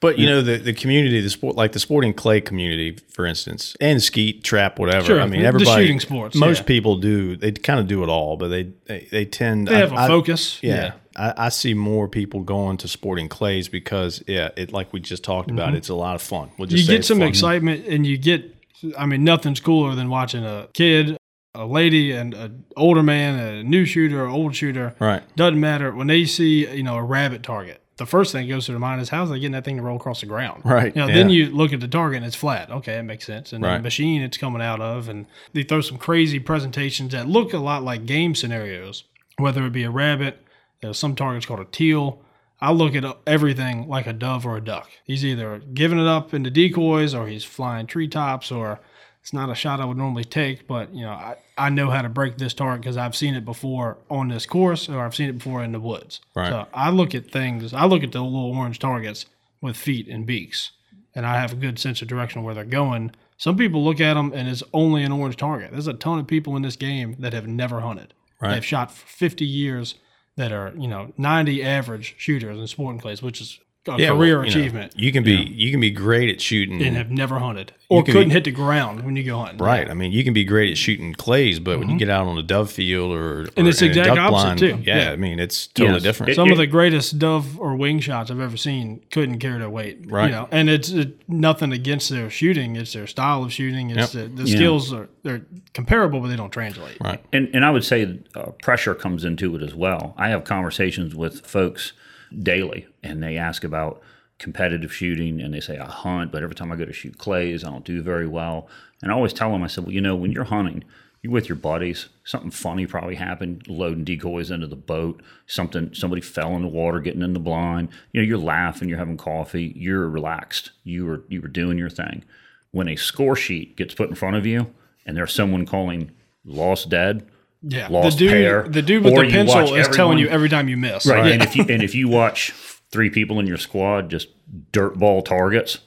But 0.01 0.17
you 0.17 0.27
know 0.27 0.41
the, 0.41 0.57
the 0.57 0.71
community, 0.73 1.19
the 1.19 1.29
sport, 1.29 1.57
like 1.57 1.73
the 1.73 1.79
sporting 1.79 2.13
clay 2.13 2.39
community, 2.39 2.97
for 3.09 3.25
instance, 3.25 3.75
and 3.81 4.01
skeet, 4.01 4.43
trap, 4.45 4.79
whatever. 4.79 5.05
Sure, 5.05 5.19
I 5.21 5.25
mean, 5.27 5.41
everybody. 5.41 5.83
shooting 5.83 5.99
sports, 5.99 6.35
Most 6.37 6.59
yeah. 6.59 6.65
people 6.67 6.95
do. 6.95 7.35
They 7.35 7.51
kind 7.51 7.81
of 7.81 7.87
do 7.87 8.01
it 8.03 8.07
all, 8.09 8.37
but 8.37 8.47
they 8.47 8.63
they, 8.85 9.07
they 9.11 9.25
tend. 9.25 9.67
They 9.67 9.75
have 9.77 9.91
a 9.91 9.95
a 9.95 10.07
focus. 10.07 10.57
Yeah, 10.63 10.93
I, 11.17 11.33
I 11.37 11.49
see 11.49 11.73
more 11.73 12.07
people 12.07 12.41
going 12.43 12.77
to 12.77 12.87
sporting 12.87 13.27
clays 13.27 13.67
because 13.67 14.23
yeah, 14.25 14.49
it 14.55 14.71
like 14.71 14.93
we 14.93 15.01
just 15.01 15.23
talked 15.25 15.51
about. 15.51 15.75
It's 15.75 15.89
a 15.89 15.95
lot 15.95 16.15
of 16.15 16.21
fun. 16.21 16.49
We'll 16.57 16.67
just 16.67 16.83
Mm-hmm. 16.83 16.91
you 16.93 16.97
get 16.97 17.05
some 17.05 17.19
fun. 17.19 17.27
excitement 17.27 17.85
and 17.87 18.05
you 18.07 18.17
get 18.17 18.55
i 18.97 19.05
mean 19.05 19.25
nothing's 19.25 19.59
cooler 19.59 19.93
than 19.93 20.09
watching 20.09 20.45
a 20.45 20.69
kid 20.73 21.17
a 21.53 21.65
lady 21.65 22.13
and 22.13 22.33
an 22.33 22.63
older 22.77 23.03
man 23.03 23.37
a 23.37 23.61
new 23.63 23.83
shooter 23.83 24.23
or 24.23 24.27
old 24.29 24.55
shooter 24.55 24.95
Right. 24.99 25.21
doesn't 25.35 25.59
matter 25.59 25.93
when 25.93 26.07
they 26.07 26.23
see 26.23 26.65
you 26.73 26.83
know 26.83 26.95
a 26.95 27.03
rabbit 27.03 27.43
target 27.43 27.78
the 27.99 28.05
first 28.07 28.31
thing 28.31 28.47
that 28.47 28.53
goes 28.53 28.65
through 28.65 28.73
their 28.73 28.79
mind 28.79 29.01
is 29.01 29.09
how's 29.09 29.29
they 29.29 29.35
getting 29.37 29.51
that 29.51 29.63
thing 29.63 29.77
to 29.77 29.83
roll 29.83 29.97
across 29.97 30.21
the 30.21 30.25
ground? 30.25 30.63
Right, 30.65 30.95
you 30.95 31.01
know, 31.01 31.07
then 31.07 31.29
you 31.29 31.51
look 31.51 31.71
at 31.71 31.79
the 31.79 31.87
target 31.87 32.17
and 32.17 32.25
it's 32.25 32.35
flat. 32.35 32.71
Okay 32.71 32.95
it 32.97 33.03
makes 33.03 33.25
sense. 33.25 33.53
And 33.53 33.63
Right. 33.63 33.77
the 33.77 33.83
machine 33.83 34.21
it's 34.23 34.37
coming 34.37 34.61
out 34.61 34.81
of 34.81 35.07
and 35.07 35.27
they 35.53 35.61
throw 35.63 35.81
some 35.81 35.97
crazy 35.97 36.39
presentations 36.39 37.11
that 37.11 37.27
look 37.27 37.53
a 37.53 37.59
lot 37.59 37.83
like 37.83 38.05
game 38.07 38.33
scenarios 38.33 39.03
whether 39.37 39.65
it 39.65 39.71
be 39.73 39.83
a 39.83 39.91
rabbit 39.91 40.43
you 40.81 40.89
know, 40.89 40.93
some 40.93 41.15
targets 41.15 41.45
called 41.45 41.59
a 41.59 41.65
teal. 41.65 42.21
I 42.61 42.71
look 42.71 42.95
at 42.95 43.05
everything 43.25 43.87
like 43.87 44.07
a 44.07 44.13
dove 44.13 44.45
or 44.45 44.57
a 44.57 44.61
duck. 44.61 44.89
He's 45.05 45.23
either 45.23 45.59
giving 45.73 45.99
it 45.99 46.07
up 46.07 46.33
into 46.33 46.49
decoys 46.49 47.13
or 47.13 47.27
he's 47.27 47.43
flying 47.45 47.85
treetops 47.87 48.51
or 48.51 48.79
it's 49.21 49.33
not 49.33 49.49
a 49.49 49.55
shot 49.55 49.79
I 49.79 49.85
would 49.85 49.97
normally 49.97 50.23
take, 50.23 50.67
but 50.67 50.93
you 50.93 51.03
know, 51.03 51.11
I, 51.11 51.35
I 51.57 51.69
know 51.69 51.89
how 51.89 52.01
to 52.01 52.09
break 52.09 52.37
this 52.37 52.53
target 52.53 52.81
because 52.81 52.97
I've 52.97 53.15
seen 53.15 53.35
it 53.35 53.45
before 53.45 53.97
on 54.09 54.29
this 54.29 54.45
course 54.45 54.87
or 54.87 55.01
I've 55.01 55.15
seen 55.15 55.29
it 55.29 55.37
before 55.37 55.63
in 55.63 55.71
the 55.71 55.79
woods. 55.79 56.21
Right. 56.35 56.49
So 56.49 56.67
I 56.73 56.89
look 56.89 57.13
at 57.13 57.29
things, 57.29 57.73
I 57.73 57.85
look 57.85 58.03
at 58.03 58.11
the 58.11 58.21
little 58.21 58.57
orange 58.57 58.79
targets 58.79 59.25
with 59.61 59.75
feet 59.75 60.07
and 60.07 60.25
beaks, 60.25 60.71
and 61.13 61.25
I 61.25 61.39
have 61.39 61.53
a 61.53 61.57
good 61.57 61.79
sense 61.79 62.01
of 62.01 62.07
direction 62.07 62.43
where 62.43 62.55
they're 62.55 62.63
going. 62.63 63.11
Some 63.37 63.57
people 63.57 63.83
look 63.83 64.01
at 64.01 64.15
them 64.15 64.31
and 64.33 64.47
it's 64.47 64.63
only 64.73 65.03
an 65.03 65.11
orange 65.11 65.37
target. 65.37 65.71
There's 65.71 65.87
a 65.87 65.93
ton 65.93 66.19
of 66.19 66.27
people 66.27 66.55
in 66.55 66.61
this 66.61 66.75
game 66.75 67.15
that 67.19 67.33
have 67.33 67.47
never 67.47 67.81
hunted. 67.81 68.13
Right. 68.41 68.55
They've 68.55 68.65
shot 68.65 68.91
for 68.91 69.05
50 69.05 69.45
years 69.45 69.95
that 70.37 70.53
are, 70.53 70.73
you 70.77 70.87
know, 70.87 71.13
90 71.17 71.61
average 71.61 72.15
shooters 72.17 72.57
in 72.57 72.67
sporting 72.67 73.01
clays, 73.01 73.21
which 73.21 73.41
is 73.41 73.59
a 73.87 73.97
Yeah, 73.97 74.09
well, 74.11 74.17
career 74.19 74.27
you 74.29 74.35
know, 74.35 74.41
achievement, 74.59 74.93
you 74.97 75.11
can 75.11 75.23
be 75.23 75.35
you 75.55 75.71
can 75.71 75.79
be 75.79 75.89
great 75.89 76.29
at 76.29 76.41
shooting. 76.41 76.81
and 76.83 76.97
have 76.97 77.09
never 77.09 77.39
hunted 77.39 77.71
or 77.87 78.03
couldn't 78.03 78.27
be- 78.27 78.33
hit 78.33 78.43
the 78.43 78.51
ground 78.51 79.03
when 79.05 79.15
you 79.15 79.23
go 79.23 79.39
hunting. 79.39 79.57
Right. 79.57 79.89
I 79.89 79.93
mean, 79.93 80.11
you 80.11 80.23
can 80.23 80.33
be 80.33 80.43
great 80.43 80.69
at 80.69 80.77
shooting 80.77 81.13
clays, 81.13 81.59
but 81.59 81.79
when 81.79 81.89
you 81.89 81.97
get 81.97 82.09
out 82.09 82.27
on 82.27 82.37
a 82.37 82.43
dove 82.43 82.69
field 82.69 83.13
or, 83.13 83.45
Mm-hmm. 83.45 83.53
And 83.57 83.67
or 83.67 83.69
it's 83.69 83.81
in 83.81 83.87
a 83.87 83.89
exact 83.91 84.07
duck 84.09 84.17
opposite, 84.19 84.31
blind, 84.43 84.59
too. 84.59 84.79
Yeah, 84.83 85.03
Yeah. 85.05 85.11
I 85.11 85.15
mean, 85.15 85.39
it's 85.39 85.67
totally 85.67 85.95
Yes. 85.95 86.03
different. 86.03 86.31
It- 86.31 86.35
Some 86.35 86.51
of 86.51 86.57
the 86.57 86.67
greatest 86.67 87.17
dove 87.19 87.57
or 87.59 87.75
wing 87.75 87.99
shots 88.01 88.29
I've 88.29 88.39
ever 88.41 88.57
seen 88.57 88.99
couldn't 89.11 89.39
carry 89.39 89.59
their 89.59 89.69
weight. 89.69 89.99
Right. 90.11 90.25
You 90.25 90.31
know, 90.33 90.47
and 90.51 90.69
it's 90.69 90.89
it, 90.89 91.17
nothing 91.29 91.71
against 91.71 92.09
their 92.09 92.29
shooting; 92.29 92.75
it's 92.75 92.91
their 92.93 93.07
style 93.07 93.43
of 93.43 93.53
shooting. 93.53 93.91
It's 93.91 94.13
Yep. 94.13 94.35
the, 94.35 94.43
the 94.43 94.49
Yeah. 94.49 94.55
skills 94.57 94.93
are 94.93 95.07
they're 95.23 95.41
comparable, 95.73 96.19
but 96.19 96.27
they 96.27 96.35
don't 96.35 96.51
translate. 96.51 96.97
right. 97.01 97.23
And, 97.33 97.49
and 97.53 97.63
I 97.65 97.71
would 97.71 97.83
say 97.85 98.19
uh, 98.35 98.51
pressure 98.61 98.93
comes 98.93 99.23
into 99.23 99.55
it 99.55 99.63
as 99.63 99.73
well. 99.73 100.13
I 100.17 100.29
have 100.29 100.43
conversations 100.43 101.15
with 101.15 101.45
folks 101.45 101.93
daily, 102.37 102.87
and 103.03 103.21
they 103.23 103.37
ask 103.37 103.63
about 103.63 104.01
competitive 104.37 104.93
shooting, 104.93 105.41
and 105.41 105.53
they 105.53 105.59
say, 105.59 105.77
I 105.77 105.85
hunt, 105.85 106.31
but 106.31 106.43
every 106.43 106.55
time 106.55 106.71
I 106.71 106.75
go 106.75 106.85
to 106.85 106.93
shoot 106.93 107.17
clays, 107.17 107.63
I 107.63 107.69
don't 107.69 107.83
do 107.83 108.01
very 108.01 108.27
well. 108.27 108.69
And 109.01 109.11
I 109.11 109.15
always 109.15 109.33
tell 109.33 109.51
them, 109.51 109.63
I 109.63 109.67
said, 109.67 109.85
well, 109.85 109.93
you 109.93 110.01
know, 110.01 110.15
when 110.15 110.31
you're 110.31 110.45
hunting, 110.45 110.83
you're 111.21 111.33
with 111.33 111.49
your 111.49 111.57
buddies. 111.57 112.07
Something 112.23 112.51
funny 112.51 112.85
probably 112.85 113.15
happened, 113.15 113.67
loading 113.67 114.05
decoys 114.05 114.51
into 114.51 114.67
the 114.67 114.77
boat. 114.77 115.21
Something, 115.47 115.93
somebody 115.93 116.21
fell 116.21 116.55
in 116.55 116.61
the 116.61 116.67
water, 116.69 116.99
getting 117.01 117.21
in 117.21 117.33
the 117.33 117.39
blind. 117.39 117.89
You 118.13 118.21
know, 118.21 118.27
you're 118.27 118.37
laughing, 118.37 118.87
you're 118.87 118.97
having 118.97 119.17
coffee, 119.17 119.73
you're 119.75 120.07
relaxed. 120.07 120.71
You 120.83 121.05
were, 121.05 121.23
you 121.27 121.41
were 121.41 121.49
doing 121.49 121.77
your 121.77 121.89
thing. 121.89 122.23
When 122.71 122.87
a 122.87 122.95
score 122.95 123.35
sheet 123.35 123.75
gets 123.75 123.93
put 123.93 124.09
in 124.09 124.15
front 124.15 124.37
of 124.37 124.45
you, 124.45 124.73
and 125.05 125.17
there's 125.17 125.33
someone 125.33 125.65
calling 125.65 126.11
lost 126.45 126.89
dead, 126.89 127.27
Yeah, 127.61 127.87
lost 127.89 128.17
the 128.17 128.25
dude, 128.25 128.31
pair, 128.31 128.67
the 128.69 128.81
dude 128.81 129.03
with 129.03 129.15
the 129.15 129.29
pencil 129.29 129.75
is 129.75 129.87
telling 129.89 130.17
you 130.17 130.27
every 130.29 130.47
time 130.49 130.69
you 130.69 130.77
miss. 130.77 131.05
Right. 131.05 131.31
And 131.33 131.43
if 131.43 131.55
you 131.55 131.65
and 131.67 131.83
if 131.83 131.93
you 131.93 132.07
watch 132.07 132.51
three 132.91 133.09
people 133.09 133.39
in 133.39 133.47
your 133.47 133.57
squad 133.57 134.09
just 134.09 134.29
dirtball 134.71 135.23
targets 135.23 135.79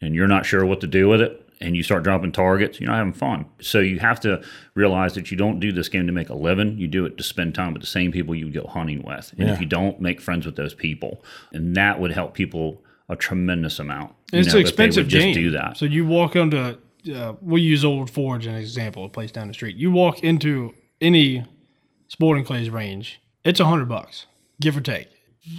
and 0.00 0.14
you're 0.14 0.28
not 0.28 0.44
sure 0.46 0.64
what 0.66 0.80
to 0.82 0.86
do 0.86 1.08
with 1.08 1.20
it 1.22 1.42
and 1.60 1.74
you 1.74 1.82
start 1.82 2.02
dropping 2.02 2.32
targets, 2.32 2.78
you're 2.78 2.90
not 2.90 2.98
having 2.98 3.14
fun. 3.14 3.46
So 3.62 3.80
you 3.80 3.98
have 3.98 4.20
to 4.20 4.42
realize 4.74 5.14
that 5.14 5.30
you 5.30 5.38
don't 5.38 5.58
do 5.58 5.72
this 5.72 5.88
game 5.88 6.06
to 6.06 6.12
make 6.12 6.28
a 6.28 6.34
living. 6.34 6.76
You 6.76 6.86
do 6.86 7.06
it 7.06 7.16
to 7.16 7.24
spend 7.24 7.54
time 7.54 7.72
with 7.72 7.80
the 7.80 7.88
same 7.88 8.12
people 8.12 8.34
you 8.34 8.50
go 8.50 8.66
hunting 8.66 9.02
with. 9.02 9.32
And 9.38 9.48
Yeah. 9.48 9.54
if 9.54 9.60
you 9.60 9.66
don't, 9.66 9.98
make 10.00 10.20
friends 10.20 10.44
with 10.44 10.56
those 10.56 10.74
people. 10.74 11.24
And 11.52 11.74
that 11.76 11.98
would 11.98 12.12
help 12.12 12.34
people 12.34 12.82
a 13.08 13.16
tremendous 13.16 13.78
amount. 13.78 14.12
And 14.32 14.40
it's 14.40 14.48
an 14.48 14.52
know, 14.52 14.58
would 14.58 14.66
expensive 14.66 15.08
just 15.08 15.32
do 15.32 15.50
that. 15.52 15.78
So 15.78 15.86
you 15.86 16.04
walk 16.04 16.36
onto, 16.36 16.76
uh, 17.14 17.32
we'll 17.40 17.62
use 17.62 17.84
Old 17.86 18.10
Forge 18.10 18.46
as 18.46 18.52
an 18.54 18.60
example, 18.60 19.06
a 19.06 19.08
place 19.08 19.30
down 19.32 19.48
the 19.48 19.54
street. 19.54 19.76
You 19.76 19.90
walk 19.90 20.22
into 20.22 20.74
any 21.00 21.44
sporting 22.08 22.44
clays 22.44 22.70
range, 22.70 23.20
it's 23.44 23.60
a 23.60 23.64
hundred 23.64 23.88
bucks, 23.88 24.26
give 24.60 24.76
or 24.76 24.80
take. 24.80 25.08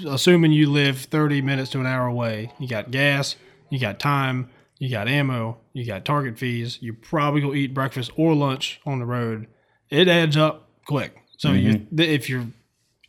Assuming 0.06 0.52
you 0.52 0.70
live 0.70 1.00
thirty 1.00 1.42
minutes 1.42 1.72
to 1.72 1.80
an 1.80 1.86
hour 1.86 2.08
away, 2.08 2.52
you 2.60 2.68
got 2.68 2.92
gas, 2.92 3.36
you 3.70 3.80
got 3.80 4.00
time, 4.00 4.50
you 4.80 4.90
got 4.90 5.08
ammo, 5.08 5.58
you 5.74 5.86
got 5.86 6.06
target 6.06 6.38
fees. 6.38 6.78
You 6.82 6.94
probably 6.94 7.42
go 7.42 7.54
eat 7.54 7.74
breakfast 7.74 8.12
or 8.16 8.36
lunch 8.36 8.82
on 8.86 9.00
the 9.00 9.06
road. 9.06 9.48
It 9.90 10.08
adds 10.08 10.36
up 10.36 10.70
quick. 10.86 11.16
So 11.38 11.52
you, 11.52 11.74
mm-hmm. 11.76 12.00
if 12.00 12.30
you're 12.30 12.48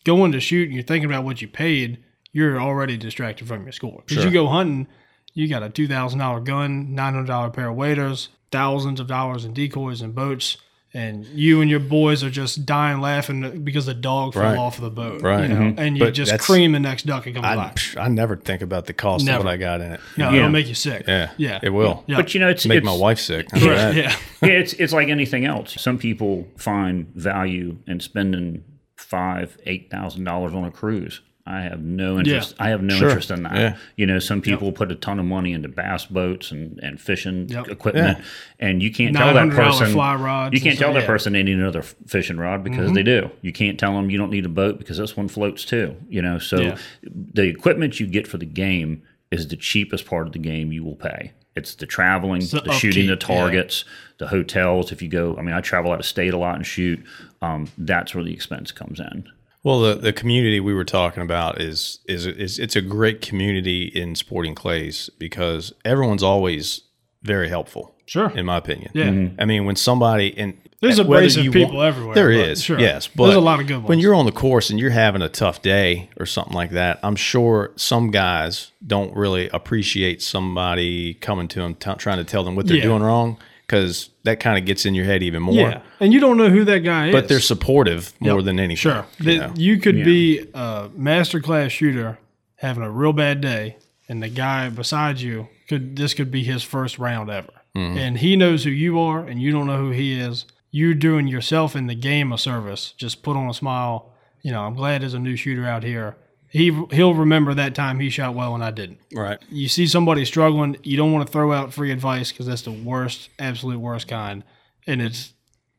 going 0.05 0.33
to 0.33 0.41
shoot 0.41 0.67
and 0.67 0.75
you're 0.75 0.85
thinking 0.85 1.11
about 1.11 1.25
what 1.25 1.43
you 1.43 1.49
paid, 1.49 2.03
you're 2.33 2.61
already 2.61 2.97
distracted 2.97 3.49
from 3.49 3.65
your 3.65 3.73
score. 3.73 4.03
Because 4.07 4.25
you 4.25 4.31
go 4.31 4.47
hunting, 4.47 4.87
you 5.35 5.49
got 5.49 5.63
a 5.63 5.71
two 5.71 5.89
thousand 5.89 6.21
dollar 6.21 6.41
gun, 6.41 6.95
nine 6.95 7.15
hundred 7.15 7.27
dollar 7.27 7.51
pair 7.51 7.69
of 7.69 7.77
waders, 7.77 8.29
thousands 8.53 9.01
of 9.01 9.07
dollars 9.07 9.45
in 9.45 9.53
decoys 9.53 10.01
and 10.01 10.15
boats, 10.15 10.59
and 10.95 11.25
you 11.27 11.61
and 11.61 11.71
your 11.71 11.81
boys 11.81 12.25
are 12.25 12.31
just 12.31 12.65
dying 12.65 13.01
laughing 13.01 13.63
because 13.63 13.85
the 13.87 13.93
dog 13.95 14.33
fell 14.33 14.43
Right. 14.43 14.57
off 14.57 14.79
of 14.79 14.85
the 14.85 14.91
boat, 14.91 15.21
Right. 15.23 15.43
You 15.43 15.49
know, 15.49 15.61
Mhm. 15.61 15.75
and 15.79 15.99
you 15.99 16.05
But 16.05 16.15
just 16.15 16.39
cream 16.39 16.73
the 16.73 16.81
next 16.81 17.05
duck 17.07 17.27
and 17.27 17.37
come 17.37 17.45
I, 17.45 17.57
back. 17.57 17.79
I 17.99 18.09
never 18.09 18.37
think 18.37 18.63
about 18.63 18.87
the 18.87 18.95
cost 18.95 19.25
Never. 19.27 19.39
of 19.41 19.45
what 19.45 19.53
I 19.53 19.57
got 19.59 19.81
in 19.83 19.93
it. 19.93 20.01
No, 20.17 20.31
Yeah. 20.31 20.39
it'll 20.39 20.51
make 20.51 20.67
you 20.67 20.75
sick. 20.75 21.05
Yeah, 21.07 21.31
yeah, 21.37 21.59
it 21.63 21.71
will. 21.71 22.05
Yeah. 22.07 22.17
But 22.17 22.33
you 22.35 22.41
know, 22.41 22.49
it's 22.49 22.65
Make 22.67 22.79
it's, 22.79 22.87
my 22.87 22.97
wife 22.97 23.19
sick. 23.19 23.47
I 23.53 23.59
Right, 23.59 23.97
yeah. 23.97 24.17
yeah, 24.43 24.49
it's 24.49 24.73
it's 24.75 24.93
like 24.95 25.09
anything 25.09 25.45
else. 25.45 25.75
Some 25.79 25.99
people 25.99 26.49
find 26.57 27.07
value 27.15 27.77
in 27.87 28.01
spending 28.01 28.63
five, 28.97 29.59
eight 29.67 29.91
thousand 29.91 30.25
dollars 30.25 30.55
on 30.55 30.65
a 30.65 30.71
cruise. 30.71 31.21
I 31.51 31.63
have 31.63 31.81
no 31.81 32.19
interest. 32.19 32.55
I 32.59 32.69
have 32.69 32.83
no 32.83 32.95
Sure. 32.97 33.09
interest 33.09 33.31
in 33.31 33.43
that. 33.45 33.55
Yeah. 33.57 33.77
You 33.97 34.07
know, 34.07 34.19
some 34.19 34.43
people 34.43 34.71
put 34.71 34.93
a 34.93 34.95
ton 34.95 35.19
of 35.19 35.25
money 35.25 35.53
into 35.55 35.69
bass 35.69 36.05
boats 36.05 36.51
and, 36.53 36.79
and 36.83 37.01
fishing 37.01 37.49
Yep. 37.49 37.69
equipment, 37.69 38.19
and 38.61 38.83
you 38.83 38.91
can't 38.93 39.17
tell 39.17 39.33
that 39.33 39.51
person 39.51 39.93
fly 39.93 40.15
rods 40.15 40.53
You 40.53 40.59
and 40.59 40.63
can't 40.63 40.77
stuff, 40.77 40.87
tell 40.89 40.95
that 40.95 41.01
yeah. 41.01 41.07
person 41.07 41.33
they 41.33 41.43
need 41.43 41.57
another 41.59 41.83
fishing 41.83 42.37
rod 42.37 42.63
because 42.63 42.87
Mm-hmm. 42.87 42.95
they 42.95 43.03
do. 43.03 43.31
You 43.41 43.53
can't 43.53 43.79
tell 43.81 43.95
them 43.95 44.11
you 44.11 44.19
don't 44.19 44.31
need 44.31 44.45
a 44.45 44.51
boat 44.51 44.79
because 44.79 44.99
this 44.99 45.17
one 45.17 45.29
floats 45.29 45.65
too. 45.65 45.97
You 46.11 46.21
know, 46.23 46.39
so 46.39 46.61
Yeah. 46.61 46.77
the 47.03 47.45
equipment 47.45 47.99
you 47.99 48.07
get 48.07 48.27
for 48.27 48.37
the 48.37 48.47
game 48.47 49.03
is 49.31 49.49
the 49.49 49.57
cheapest 49.57 50.05
part 50.07 50.27
of 50.27 50.33
the 50.35 50.39
game 50.39 50.71
you 50.73 50.85
will 50.85 50.97
pay. 50.97 51.33
It's 51.57 51.75
the 51.75 51.87
traveling, 51.87 52.41
the 52.41 52.61
the 52.65 52.73
shooting 52.73 53.07
the 53.09 53.15
upkeep, 53.15 53.29
yeah. 53.31 53.37
targets, 53.41 53.85
the 54.19 54.29
hotels. 54.29 54.93
If 54.93 55.03
you 55.03 55.09
go, 55.09 55.35
I 55.37 55.43
mean, 55.43 55.55
I 55.55 55.61
travel 55.61 55.91
out 55.93 55.99
of 55.99 56.07
state 56.07 56.33
a 56.33 56.39
lot 56.39 56.55
and 56.57 56.65
shoot. 56.67 57.03
Um, 57.43 57.69
that's 57.79 58.15
where 58.15 58.23
the 58.23 58.33
expense 58.33 58.71
comes 58.71 59.01
in. 59.01 59.25
Well, 59.65 59.81
the, 59.81 59.95
the 59.97 60.13
community 60.13 60.61
we 60.61 60.73
were 60.73 60.85
talking 60.85 61.23
about 61.23 61.61
is, 61.61 61.99
is 62.07 62.27
is 62.27 62.59
it's 62.59 62.77
a 62.77 62.81
great 62.81 63.21
community 63.21 63.85
in 63.87 64.15
sporting 64.15 64.55
clays 64.55 65.11
because 65.19 65.73
everyone's 65.85 66.23
always 66.23 66.83
very 67.23 67.49
helpful. 67.49 67.95
Sure. 68.07 68.31
in 68.31 68.47
my 68.47 68.57
opinion. 68.57 68.91
Yeah. 68.95 69.05
Mm-hmm. 69.11 69.39
I 69.39 69.45
mean, 69.45 69.67
when 69.67 69.77
somebody 69.77 70.33
and 70.39 70.57
There's 70.81 70.97
whether 70.97 71.11
abrasive 71.19 71.45
you 71.45 71.51
people 71.53 71.77
want- 71.77 71.89
everywhere, 71.89 72.15
There 72.15 72.29
but 72.31 72.49
is, 72.49 72.63
sure. 72.63 72.81
yes, 72.81 73.07
but 73.07 73.25
There's 73.25 73.37
a 73.37 73.41
lot 73.41 73.61
of 73.61 73.67
good 73.67 73.83
When 73.85 73.99
you're 73.99 74.15
on 74.15 74.25
the 74.25 74.33
course 74.33 74.71
and 74.71 74.81
you're 74.81 74.89
having 74.89 75.21
a 75.21 75.29
tough 75.29 75.61
day 75.61 76.09
or 76.19 76.25
something 76.25 76.55
like 76.55 76.71
that, 76.71 77.01
I'm 77.03 77.17
sure 77.17 77.73
some 77.77 78.11
guys 78.11 78.71
don't 78.87 79.15
really 79.15 79.51
appreciate 79.51 80.23
somebody 80.23 81.13
coming 81.15 81.49
to 81.49 81.59
them 81.61 81.75
t- 81.75 81.93
trying 81.99 82.17
to 82.17 82.25
tell 82.25 82.45
them 82.45 82.57
what 82.57 82.67
they're 82.67 82.79
Yeah. 82.79 82.85
doing 82.85 83.03
wrong 83.03 83.37
because 83.69 84.09
that 84.25 84.41
kind 84.41 84.59
of 84.59 84.65
gets 84.65 84.85
in 84.87 84.95
your 84.95 85.05
head 85.05 85.23
even 85.23 85.43
more. 85.43 85.55
Yeah, 85.55 85.83
and 86.01 86.13
you 86.13 86.19
don't 86.21 86.39
know 86.39 86.49
who 86.49 86.65
that 86.65 86.79
guy 86.81 87.09
is. 87.09 87.13
But 87.13 87.29
they're 87.29 87.39
supportive 87.39 88.15
more 88.19 88.37
Yep. 88.39 88.45
than 88.47 88.59
anything. 88.59 88.77
Sure. 88.77 89.07
you 89.21 89.25
That 89.27 89.37
know? 89.51 89.55
you 89.57 89.79
could 89.79 90.05
be 90.05 90.47
a 90.55 90.89
master 90.97 91.39
class 91.41 91.71
shooter 91.71 92.19
having 92.57 92.83
a 92.83 92.91
real 92.91 93.13
bad 93.13 93.41
day, 93.43 93.77
and 94.09 94.23
the 94.23 94.29
guy 94.29 94.69
beside 94.71 95.21
you 95.21 95.49
could 95.69 95.97
this 95.97 96.15
could 96.15 96.31
be 96.31 96.43
his 96.43 96.63
first 96.63 96.99
round 96.99 97.31
ever, 97.31 97.53
Mm-hmm. 97.77 97.99
and 97.99 98.19
he 98.19 98.35
knows 98.35 98.65
who 98.65 98.71
you 98.71 98.99
are, 98.99 99.21
and 99.21 99.41
you 99.41 99.53
don't 99.53 99.67
know 99.67 99.77
who 99.79 99.91
he 99.91 100.19
is. 100.19 100.47
You're 100.71 100.95
doing 100.95 101.29
yourself 101.29 101.77
in 101.77 101.87
the 101.87 101.95
game 101.95 102.33
a 102.33 102.39
service. 102.39 102.93
Just 102.97 103.23
put 103.23 103.37
on 103.37 103.49
a 103.49 103.55
smile. 103.55 104.11
You 104.43 104.53
know, 104.53 104.63
I'm 104.65 104.75
glad 104.75 105.03
there's 105.03 105.15
a 105.15 105.19
new 105.19 105.37
shooter 105.37 105.67
out 105.67 105.83
here. 105.83 106.17
He 106.51 106.71
he'll 106.93 107.15
remember 107.15 107.53
that 107.55 107.75
time 107.75 108.01
he 108.01 108.09
shot 108.09 108.35
well 108.35 108.55
and 108.55 108.65
I 108.65 108.71
didn't. 108.71 108.99
Right. 109.13 109.39
You 109.51 109.69
see 109.69 109.87
somebody 109.87 110.25
struggling, 110.25 110.77
you 110.83 110.97
don't 110.97 111.13
want 111.13 111.27
to 111.27 111.33
throw 111.33 111.53
out 111.53 111.73
free 111.75 111.93
advice 111.93 112.33
because 112.33 112.47
that's 112.47 112.63
the 112.63 112.73
worst, 112.73 113.29
absolute 113.39 113.79
worst 113.79 114.09
kind, 114.09 114.45
and 114.87 115.03
it's 115.03 115.35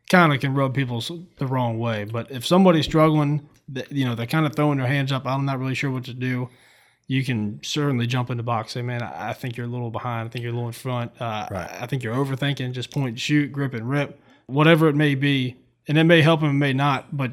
kind 0.09 0.31
of 0.33 0.39
can 0.39 0.53
rub 0.53 0.73
people 0.75 1.03
the 1.37 1.47
wrong 1.47 1.79
way. 1.79 2.03
But 2.03 2.31
if 2.31 2.45
somebody's 2.45 2.85
struggling, 2.85 3.49
you 3.89 4.05
know, 4.05 4.15
they're 4.15 4.25
kind 4.27 4.45
of 4.45 4.55
throwing 4.55 4.77
their 4.77 4.87
hands 4.87 5.11
up. 5.11 5.25
I'm 5.25 5.45
not 5.45 5.59
really 5.59 5.75
sure 5.75 5.91
what 5.91 6.05
to 6.05 6.13
do. 6.13 6.49
You 7.07 7.23
can 7.23 7.59
certainly 7.63 8.05
jump 8.05 8.29
in 8.29 8.37
the 8.37 8.43
box. 8.43 8.73
Say, 8.73 8.83
man, 8.83 9.01
I 9.01 9.33
think 9.33 9.57
you're 9.57 9.65
a 9.65 9.69
little 9.69 9.89
behind. 9.89 10.27
I 10.27 10.31
think 10.31 10.43
you're 10.43 10.51
a 10.51 10.55
little 10.55 10.67
in 10.67 10.73
front. 10.73 11.11
Uh, 11.19 11.47
Right. 11.49 11.69
I 11.81 11.87
think 11.87 12.03
you're 12.03 12.13
overthinking. 12.13 12.71
Just 12.73 12.91
point, 12.91 13.09
and 13.09 13.19
shoot, 13.19 13.51
grip, 13.51 13.73
and 13.73 13.89
rip, 13.89 14.19
whatever 14.45 14.87
it 14.89 14.95
may 14.95 15.15
be. 15.15 15.57
And 15.87 15.97
it 15.97 16.03
may 16.03 16.21
help 16.21 16.41
him, 16.41 16.49
it 16.51 16.53
may 16.53 16.73
not. 16.73 17.17
But 17.17 17.31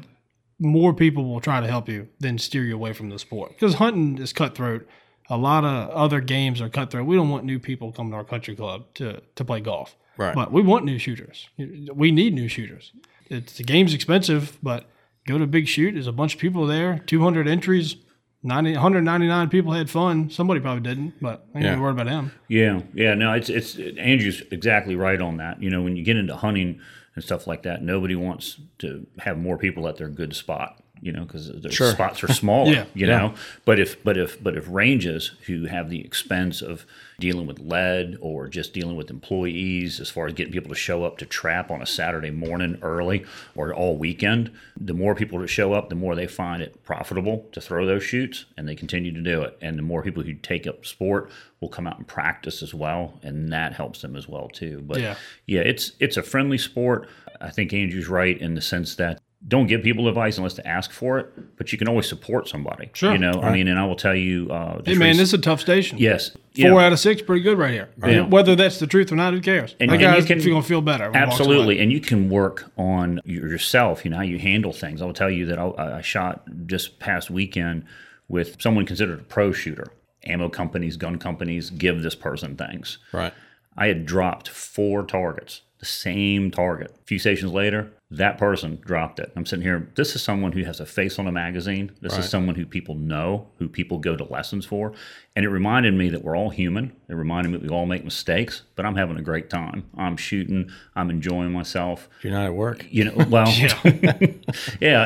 more 0.59 0.93
people 0.93 1.25
will 1.25 1.39
try 1.41 1.61
to 1.61 1.67
help 1.67 1.87
you 1.87 2.07
than 2.19 2.37
steer 2.37 2.63
you 2.63 2.75
away 2.75 2.93
from 2.93 3.09
the 3.09 3.19
sport 3.19 3.51
because 3.51 3.75
hunting 3.75 4.17
is 4.17 4.33
cutthroat. 4.33 4.87
A 5.29 5.37
lot 5.37 5.65
of 5.65 5.89
other 5.89 6.21
games 6.21 6.61
are 6.61 6.69
cutthroat. 6.69 7.05
We 7.05 7.15
don't 7.15 7.29
want 7.29 7.43
new 7.43 7.59
people 7.59 7.91
coming 7.91 8.11
to 8.11 8.17
our 8.17 8.23
country 8.23 8.55
club 8.55 8.85
to, 8.95 9.21
to 9.35 9.45
play 9.45 9.59
golf. 9.59 9.95
Right. 10.15 10.33
But 10.33 10.51
we 10.51 10.61
want 10.61 10.85
new 10.85 10.97
shooters. 10.97 11.47
We 11.57 12.11
need 12.11 12.33
new 12.33 12.47
shooters. 12.47 12.91
It's 13.29 13.57
the 13.57 13.63
game's 13.63 13.93
expensive, 13.93 14.57
but 14.63 14.85
go 15.27 15.37
to 15.37 15.45
Big 15.45 15.67
Shoot. 15.67 15.91
There's 15.91 16.07
a 16.07 16.11
bunch 16.13 16.33
of 16.35 16.39
people 16.39 16.65
there. 16.65 16.99
200 17.05 17.47
entries. 17.47 17.97
90, 18.43 18.73
199 18.73 19.49
people 19.49 19.73
had 19.73 19.89
fun. 19.89 20.29
Somebody 20.29 20.59
probably 20.61 20.81
didn't, 20.81 21.15
but 21.21 21.45
I 21.53 21.57
ain't 21.57 21.65
Yeah. 21.65 21.79
worried 21.79 21.93
about 21.93 22.05
them. 22.05 22.31
Yeah, 22.47 22.81
yeah, 22.93 23.13
no, 23.15 23.33
it's 23.33 23.49
it's 23.49 23.77
Andrew's 23.97 24.41
exactly 24.51 24.95
right 24.95 25.19
on 25.19 25.37
that. 25.37 25.61
You 25.61 25.69
know, 25.71 25.81
when 25.81 25.95
you 25.97 26.03
get 26.03 26.15
into 26.17 26.35
hunting 26.35 26.79
and 27.17 27.23
stuff 27.23 27.47
like 27.47 27.63
that, 27.63 27.81
nobody 27.81 28.13
wants 28.13 28.61
to 28.77 29.07
have 29.17 29.39
more 29.39 29.57
people 29.57 29.87
at 29.87 29.97
their 29.97 30.07
good 30.07 30.35
spot. 30.35 30.83
You 31.01 31.11
know, 31.11 31.21
because 31.25 31.49
the 31.51 31.71
Sure. 31.71 31.91
spots 31.91 32.23
are 32.23 32.27
smaller. 32.33 32.71
Yeah, 32.73 32.85
you 32.93 33.07
know, 33.07 33.33
but 33.65 33.79
if 33.79 34.03
but 34.03 34.17
if 34.17 34.41
but 34.43 34.55
if 34.57 34.65
ranges 34.69 35.31
who 35.45 35.65
have 35.65 35.89
the 35.89 36.01
expense 36.03 36.61
of 36.61 36.85
dealing 37.19 37.47
with 37.47 37.59
lead 37.59 38.15
or 38.21 38.47
just 38.47 38.73
dealing 38.73 38.95
with 38.95 39.09
employees 39.09 39.99
as 39.99 40.09
far 40.09 40.27
as 40.27 40.33
getting 40.33 40.53
people 40.53 40.69
to 40.69 40.75
show 40.75 41.03
up 41.03 41.17
to 41.17 41.25
trap 41.25 41.71
on 41.71 41.81
a 41.81 41.85
Saturday 41.85 42.29
morning 42.29 42.77
early 42.81 43.25
or 43.55 43.73
all 43.73 43.97
weekend, 43.97 44.51
the 44.79 44.93
more 44.93 45.15
people 45.15 45.39
that 45.39 45.47
show 45.47 45.73
up, 45.73 45.89
the 45.89 45.95
more 45.95 46.13
they 46.15 46.27
find 46.27 46.61
it 46.61 46.83
profitable 46.83 47.47
to 47.51 47.59
throw 47.61 47.85
those 47.87 48.03
shoots 48.03 48.45
and 48.55 48.67
they 48.67 48.75
continue 48.75 49.11
to 49.11 49.21
do 49.21 49.41
it. 49.41 49.57
And 49.61 49.77
the 49.79 49.83
more 49.83 50.03
people 50.03 50.21
who 50.23 50.33
take 50.33 50.67
up 50.67 50.85
sport 50.85 51.31
will 51.59 51.69
come 51.69 51.87
out 51.87 51.97
and 51.97 52.07
practice 52.07 52.61
as 52.61 52.73
well, 52.73 53.19
and 53.23 53.51
that 53.51 53.73
helps 53.73 54.01
them 54.01 54.15
as 54.15 54.27
well 54.27 54.47
too. 54.47 54.83
But 54.85 54.99
Yeah. 55.01 55.15
yeah, 55.47 55.61
it's 55.61 55.93
it's 55.99 56.17
a 56.17 56.23
friendly 56.23 56.57
sport. 56.59 57.07
I 57.41 57.49
think 57.49 57.73
Andrew's 57.73 58.07
right 58.07 58.39
in 58.39 58.53
the 58.55 58.61
sense 58.61 58.93
that 58.95 59.19
don't 59.47 59.67
give 59.67 59.81
people 59.81 60.07
advice 60.09 60.37
unless 60.37 60.55
they 60.55 60.63
ask 60.63 60.91
for 60.91 61.19
it, 61.19 61.57
but 61.57 61.71
you 61.71 61.77
can 61.77 61.87
always 61.87 62.07
support 62.07 62.49
somebody. 62.49 62.89
Sure. 62.93 63.13
You 63.13 63.17
know, 63.17 63.31
I 63.41 63.53
mean, 63.53 63.67
and 63.69 63.79
I 63.79 63.85
will 63.85 63.95
tell 63.95 64.15
you, 64.15 64.49
uh, 64.51 64.81
Hey, 64.83 64.95
man, 64.95 65.09
rec- 65.09 65.17
this 65.17 65.29
is 65.29 65.33
a 65.35 65.37
tough 65.37 65.61
station. 65.61 65.97
yes, 65.99 66.35
Four 66.59 66.81
out 66.81 66.91
of 66.91 66.99
six, 66.99 67.21
pretty 67.21 67.43
good 67.43 67.57
right 67.57 67.71
here. 67.71 67.89
Yeah. 68.05 68.25
Whether 68.25 68.55
that's 68.55 68.79
the 68.79 68.87
truth 68.87 69.11
or 69.11 69.15
not, 69.15 69.33
who 69.33 69.39
cares? 69.41 69.75
And- 69.79 69.89
that 69.89 69.93
and 69.93 70.01
guy's 70.01 70.25
going 70.25 70.41
to 70.41 70.61
feel 70.63 70.81
better. 70.81 71.11
when 71.11 71.13
he 71.13 71.19
walks 71.27 71.39
away. 71.39 71.49
Absolutely, 71.49 71.79
and 71.79 71.91
you 71.91 72.01
can 72.01 72.29
work 72.29 72.71
on 72.77 73.21
yourself. 73.25 74.03
You 74.03 74.11
know 74.11 74.17
how 74.17 74.23
you 74.23 74.37
handle 74.39 74.73
things. 74.73 75.01
I 75.01 75.05
will 75.05 75.13
tell 75.13 75.29
you 75.29 75.45
that 75.45 75.57
I, 75.59 75.97
I 75.97 76.01
shot 76.01 76.43
just 76.65 76.99
past 76.99 77.29
weekend 77.29 77.85
with 78.27 78.61
someone 78.61 78.85
considered 78.85 79.19
a 79.19 79.23
pro 79.23 79.51
shooter. 79.53 79.87
Ammo 80.25 80.49
companies, 80.49 80.97
gun 80.97 81.17
companies 81.19 81.69
give 81.69 82.01
this 82.03 82.15
person 82.15 82.57
things. 82.57 82.97
Right. 83.13 83.33
I 83.77 83.87
had 83.87 84.05
dropped 84.05 84.49
four 84.49 85.03
targets, 85.03 85.61
the 85.79 85.85
same 85.85 86.51
target. 86.51 86.91
A 87.01 87.05
few 87.05 87.19
stations 87.19 87.53
later, 87.53 87.91
that 88.09 88.37
person 88.37 88.79
dropped 88.85 89.19
it. 89.19 89.33
I'm 89.35 89.45
sitting 89.45 89.63
here. 89.63 89.89
This 89.95 90.15
is 90.15 90.23
someone 90.23 90.53
who 90.53 90.63
has 90.63 90.79
a 90.79 90.85
face 90.85 91.19
on 91.19 91.27
a 91.27 91.31
magazine. 91.31 91.91
This 92.01 92.13
Right. 92.13 92.19
is 92.21 92.29
someone 92.29 92.55
who 92.55 92.65
people 92.65 92.95
know, 92.95 93.47
who 93.59 93.67
people 93.67 93.97
go 93.99 94.15
to 94.15 94.23
lessons 94.23 94.65
for. 94.65 94.93
And 95.35 95.43
it 95.43 95.49
reminded 95.49 95.93
me 95.93 96.07
that 96.09 96.23
we're 96.23 96.35
all 96.37 96.49
human. 96.49 96.93
It 97.09 97.15
reminded 97.15 97.49
me 97.51 97.57
that 97.57 97.63
we 97.69 97.75
all 97.75 97.85
make 97.85 98.05
mistakes, 98.05 98.63
but 98.77 98.85
I'm 98.85 98.95
having 98.95 99.17
a 99.17 99.21
great 99.21 99.49
time. 99.49 99.83
I'm 99.97 100.15
shooting. 100.15 100.69
I'm 100.95 101.09
enjoying 101.09 101.51
myself. 101.51 102.07
You're 102.23 102.31
not 102.31 102.45
at 102.45 102.53
work. 102.53 102.85
You 102.89 103.05
know, 103.05 103.25
well, 103.29 103.47
yeah. 103.57 103.77